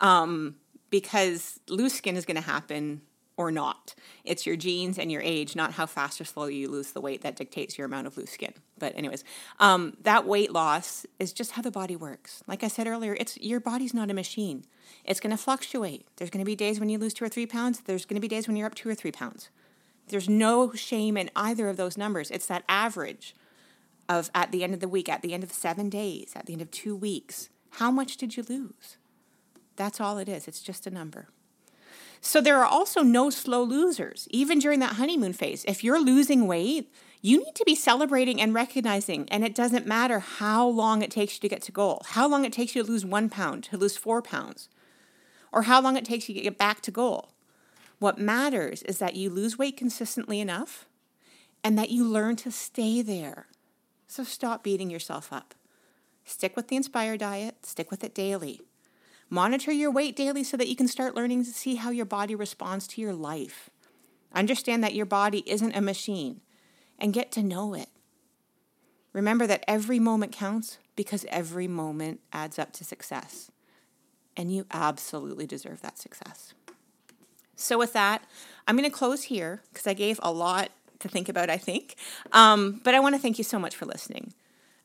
um, 0.00 0.56
because 0.90 1.60
loose 1.68 1.94
skin 1.94 2.16
is 2.16 2.24
going 2.24 2.36
to 2.36 2.42
happen 2.42 3.02
or 3.36 3.50
not. 3.50 3.94
It's 4.24 4.46
your 4.46 4.56
genes 4.56 4.98
and 4.98 5.10
your 5.10 5.22
age, 5.22 5.56
not 5.56 5.72
how 5.72 5.86
fast 5.86 6.20
or 6.20 6.24
slow 6.24 6.46
you 6.46 6.68
lose 6.68 6.92
the 6.92 7.00
weight 7.00 7.22
that 7.22 7.36
dictates 7.36 7.76
your 7.76 7.86
amount 7.86 8.06
of 8.06 8.16
loose 8.16 8.30
skin. 8.30 8.52
But 8.78 8.96
anyways, 8.96 9.24
um, 9.58 9.96
that 10.02 10.26
weight 10.26 10.52
loss 10.52 11.04
is 11.18 11.32
just 11.32 11.52
how 11.52 11.62
the 11.62 11.70
body 11.70 11.96
works. 11.96 12.42
Like 12.46 12.62
I 12.62 12.68
said 12.68 12.86
earlier, 12.86 13.16
it's 13.18 13.36
your 13.38 13.60
body's 13.60 13.94
not 13.94 14.10
a 14.10 14.14
machine. 14.14 14.64
It's 15.04 15.20
going 15.20 15.36
to 15.36 15.42
fluctuate. 15.42 16.06
There's 16.16 16.30
going 16.30 16.44
to 16.44 16.48
be 16.48 16.56
days 16.56 16.78
when 16.78 16.88
you 16.88 16.98
lose 16.98 17.14
two 17.14 17.24
or 17.24 17.28
three 17.28 17.46
pounds. 17.46 17.80
There's 17.80 18.04
going 18.04 18.16
to 18.16 18.20
be 18.20 18.28
days 18.28 18.46
when 18.46 18.56
you're 18.56 18.66
up 18.66 18.74
two 18.74 18.88
or 18.88 18.94
three 18.94 19.12
pounds. 19.12 19.50
There's 20.08 20.28
no 20.28 20.72
shame 20.72 21.16
in 21.16 21.30
either 21.34 21.68
of 21.68 21.76
those 21.76 21.96
numbers. 21.96 22.30
It's 22.30 22.46
that 22.46 22.62
average 22.68 23.34
of 24.08 24.30
at 24.34 24.52
the 24.52 24.64
end 24.64 24.74
of 24.74 24.80
the 24.80 24.88
week, 24.88 25.08
at 25.08 25.22
the 25.22 25.34
end 25.34 25.42
of 25.42 25.52
seven 25.52 25.88
days, 25.88 26.32
at 26.34 26.46
the 26.46 26.52
end 26.52 26.62
of 26.62 26.70
two 26.70 26.96
weeks. 26.96 27.48
How 27.70 27.90
much 27.90 28.16
did 28.16 28.36
you 28.36 28.44
lose? 28.48 28.96
That's 29.76 30.00
all 30.00 30.18
it 30.18 30.28
is. 30.28 30.46
It's 30.46 30.62
just 30.62 30.86
a 30.86 30.90
number. 30.90 31.28
So 32.20 32.40
there 32.40 32.58
are 32.58 32.66
also 32.66 33.02
no 33.02 33.28
slow 33.28 33.62
losers, 33.62 34.26
even 34.30 34.58
during 34.58 34.80
that 34.80 34.94
honeymoon 34.94 35.34
phase. 35.34 35.64
If 35.66 35.84
you're 35.84 36.00
losing 36.00 36.46
weight, 36.46 36.90
you 37.20 37.38
need 37.38 37.54
to 37.54 37.64
be 37.64 37.74
celebrating 37.74 38.40
and 38.40 38.54
recognizing, 38.54 39.28
and 39.30 39.44
it 39.44 39.54
doesn't 39.54 39.86
matter 39.86 40.20
how 40.20 40.66
long 40.66 41.02
it 41.02 41.10
takes 41.10 41.34
you 41.34 41.40
to 41.40 41.48
get 41.48 41.62
to 41.62 41.72
goal, 41.72 42.02
how 42.10 42.28
long 42.28 42.44
it 42.44 42.52
takes 42.52 42.74
you 42.74 42.82
to 42.82 42.90
lose 42.90 43.04
one 43.04 43.28
pound, 43.28 43.64
to 43.64 43.76
lose 43.76 43.96
four 43.96 44.22
pounds, 44.22 44.68
or 45.52 45.62
how 45.62 45.80
long 45.80 45.96
it 45.96 46.04
takes 46.04 46.28
you 46.28 46.34
to 46.34 46.40
get 46.40 46.58
back 46.58 46.80
to 46.82 46.90
goal. 46.90 47.30
What 47.98 48.18
matters 48.18 48.82
is 48.82 48.98
that 48.98 49.16
you 49.16 49.30
lose 49.30 49.58
weight 49.58 49.76
consistently 49.76 50.40
enough 50.40 50.86
and 51.62 51.78
that 51.78 51.90
you 51.90 52.04
learn 52.04 52.36
to 52.36 52.50
stay 52.50 53.02
there. 53.02 53.46
So 54.06 54.24
stop 54.24 54.62
beating 54.62 54.90
yourself 54.90 55.32
up. 55.32 55.54
Stick 56.24 56.56
with 56.56 56.68
the 56.68 56.76
Inspire 56.76 57.16
diet, 57.16 57.66
stick 57.66 57.90
with 57.90 58.04
it 58.04 58.14
daily. 58.14 58.60
Monitor 59.30 59.72
your 59.72 59.90
weight 59.90 60.16
daily 60.16 60.44
so 60.44 60.56
that 60.56 60.68
you 60.68 60.76
can 60.76 60.88
start 60.88 61.14
learning 61.14 61.44
to 61.44 61.50
see 61.50 61.76
how 61.76 61.90
your 61.90 62.04
body 62.06 62.34
responds 62.34 62.86
to 62.88 63.00
your 63.00 63.12
life. 63.14 63.70
Understand 64.34 64.82
that 64.84 64.94
your 64.94 65.06
body 65.06 65.42
isn't 65.46 65.76
a 65.76 65.80
machine 65.80 66.40
and 66.98 67.12
get 67.12 67.32
to 67.32 67.42
know 67.42 67.74
it. 67.74 67.88
Remember 69.12 69.46
that 69.46 69.64
every 69.68 69.98
moment 69.98 70.32
counts 70.32 70.78
because 70.96 71.24
every 71.28 71.68
moment 71.68 72.20
adds 72.32 72.58
up 72.58 72.72
to 72.74 72.84
success. 72.84 73.50
and 74.36 74.52
you 74.52 74.66
absolutely 74.72 75.46
deserve 75.46 75.80
that 75.82 75.98
success. 75.98 76.54
So, 77.56 77.78
with 77.78 77.92
that, 77.92 78.24
I'm 78.66 78.76
going 78.76 78.88
to 78.88 78.96
close 78.96 79.24
here 79.24 79.62
because 79.72 79.86
I 79.86 79.94
gave 79.94 80.18
a 80.22 80.32
lot 80.32 80.70
to 81.04 81.08
think 81.08 81.28
about, 81.28 81.48
I 81.48 81.56
think. 81.56 81.94
Um, 82.32 82.80
but 82.82 82.94
I 82.94 83.00
want 83.00 83.14
to 83.14 83.20
thank 83.20 83.38
you 83.38 83.44
so 83.44 83.58
much 83.58 83.76
for 83.76 83.86
listening. 83.86 84.34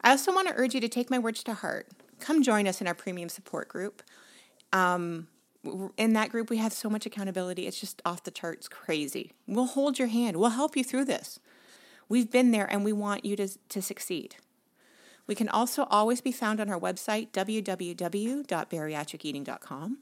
I 0.02 0.12
also 0.12 0.34
want 0.34 0.48
to 0.48 0.54
urge 0.56 0.76
you 0.76 0.82
to 0.82 0.88
take 0.88 1.10
my 1.10 1.20
words 1.20 1.44
to 1.44 1.56
heart. 1.56 1.88
Come 2.20 2.44
join 2.44 2.68
us 2.68 2.82
in 2.82 2.88
our 2.88 2.94
premium 2.94 3.30
support 3.30 3.68
group. 3.68 4.04
Um, 4.72 5.28
in 5.98 6.14
that 6.14 6.30
group, 6.30 6.50
we 6.50 6.56
have 6.58 6.74
so 6.74 6.90
much 6.90 7.06
accountability. 7.06 7.68
It's 7.68 7.80
just 7.80 8.02
off 8.06 8.24
the 8.24 8.32
charts 8.32 8.68
crazy. 8.68 9.34
We'll 9.48 9.66
hold 9.66 10.00
your 10.00 10.10
hand, 10.10 10.38
we'll 10.38 10.50
help 10.52 10.78
you 10.78 10.84
through 10.84 11.06
this. 11.06 11.40
We've 12.08 12.32
been 12.32 12.52
there 12.52 12.66
and 12.66 12.84
we 12.84 12.94
want 12.94 13.26
you 13.26 13.36
to, 13.36 13.48
to 13.48 13.82
succeed. 13.82 14.36
We 15.28 15.36
can 15.36 15.48
also 15.48 15.84
always 15.92 16.22
be 16.22 16.32
found 16.32 16.60
on 16.60 16.70
our 16.70 16.80
website, 16.80 17.30
www.bariatriceating.com. 17.32 19.98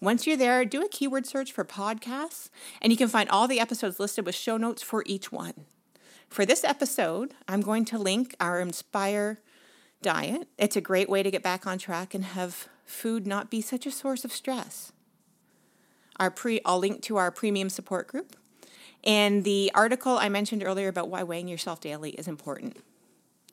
Once 0.00 0.26
you're 0.26 0.36
there, 0.36 0.64
do 0.64 0.82
a 0.82 0.88
keyword 0.88 1.26
search 1.26 1.52
for 1.52 1.64
podcasts, 1.64 2.50
and 2.82 2.92
you 2.92 2.96
can 2.96 3.08
find 3.08 3.28
all 3.30 3.48
the 3.48 3.60
episodes 3.60 4.00
listed 4.00 4.26
with 4.26 4.34
show 4.34 4.56
notes 4.56 4.82
for 4.82 5.02
each 5.06 5.32
one. 5.32 5.54
For 6.28 6.44
this 6.44 6.64
episode, 6.64 7.34
I'm 7.46 7.60
going 7.60 7.84
to 7.86 7.98
link 7.98 8.34
our 8.40 8.60
Inspire 8.60 9.40
diet. 10.02 10.48
It's 10.58 10.76
a 10.76 10.80
great 10.80 11.08
way 11.08 11.22
to 11.22 11.30
get 11.30 11.42
back 11.42 11.66
on 11.66 11.78
track 11.78 12.14
and 12.14 12.24
have 12.24 12.68
food 12.84 13.26
not 13.26 13.50
be 13.50 13.60
such 13.60 13.86
a 13.86 13.90
source 13.90 14.24
of 14.24 14.32
stress. 14.32 14.92
Our 16.18 16.30
pre, 16.30 16.60
I'll 16.64 16.78
link 16.78 17.02
to 17.02 17.16
our 17.16 17.30
premium 17.30 17.70
support 17.70 18.08
group 18.08 18.36
and 19.04 19.44
the 19.44 19.70
article 19.74 20.16
I 20.16 20.30
mentioned 20.30 20.64
earlier 20.64 20.88
about 20.88 21.10
why 21.10 21.22
weighing 21.22 21.46
yourself 21.46 21.80
daily 21.80 22.10
is 22.10 22.26
important. 22.26 22.78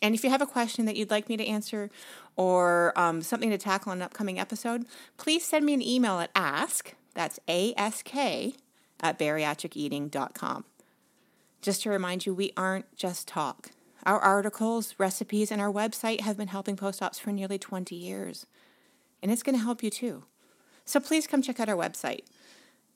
And 0.01 0.15
if 0.15 0.23
you 0.23 0.29
have 0.29 0.41
a 0.41 0.47
question 0.47 0.85
that 0.85 0.95
you'd 0.95 1.11
like 1.11 1.29
me 1.29 1.37
to 1.37 1.45
answer 1.45 1.89
or 2.35 2.91
um, 2.95 3.21
something 3.21 3.49
to 3.51 3.57
tackle 3.57 3.91
in 3.91 3.99
an 3.99 4.01
upcoming 4.01 4.39
episode, 4.39 4.85
please 5.17 5.45
send 5.45 5.65
me 5.65 5.73
an 5.73 5.81
email 5.81 6.19
at 6.19 6.31
ask, 6.35 6.95
that's 7.13 7.39
ask, 7.47 8.15
at 8.15 9.19
bariatriceating.com. 9.19 10.65
Just 11.61 11.83
to 11.83 11.89
remind 11.89 12.25
you, 12.25 12.33
we 12.33 12.51
aren't 12.57 12.95
just 12.95 13.27
talk. 13.27 13.69
Our 14.03 14.19
articles, 14.19 14.95
recipes, 14.97 15.51
and 15.51 15.61
our 15.61 15.71
website 15.71 16.21
have 16.21 16.37
been 16.37 16.47
helping 16.47 16.75
post 16.75 17.03
ops 17.03 17.19
for 17.19 17.31
nearly 17.31 17.59
20 17.59 17.95
years. 17.95 18.47
And 19.21 19.31
it's 19.31 19.43
going 19.43 19.55
to 19.55 19.63
help 19.63 19.83
you 19.83 19.91
too. 19.91 20.23
So 20.85 20.99
please 20.99 21.27
come 21.27 21.43
check 21.43 21.59
out 21.59 21.69
our 21.69 21.75
website. 21.75 22.21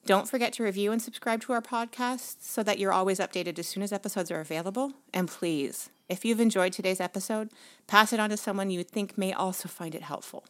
Don't 0.06 0.28
forget 0.28 0.54
to 0.54 0.64
review 0.64 0.92
and 0.92 1.02
subscribe 1.02 1.42
to 1.42 1.54
our 1.54 1.62
podcast 1.62 2.42
so 2.42 2.64
that 2.64 2.80
you're 2.80 2.94
always 2.94 3.20
updated 3.20 3.60
as 3.60 3.68
soon 3.68 3.84
as 3.84 3.92
episodes 3.92 4.32
are 4.32 4.40
available. 4.40 4.94
And 5.14 5.28
please, 5.28 5.90
if 6.08 6.24
you've 6.24 6.40
enjoyed 6.40 6.74
today's 6.74 7.00
episode, 7.00 7.50
pass 7.88 8.14
it 8.14 8.20
on 8.20 8.30
to 8.30 8.38
someone 8.38 8.70
you 8.70 8.84
think 8.84 9.18
may 9.18 9.34
also 9.34 9.68
find 9.68 9.96
it 9.96 10.04
helpful. 10.04 10.46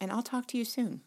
And 0.00 0.10
I'll 0.10 0.22
talk 0.22 0.46
to 0.48 0.58
you 0.58 0.64
soon. 0.64 1.00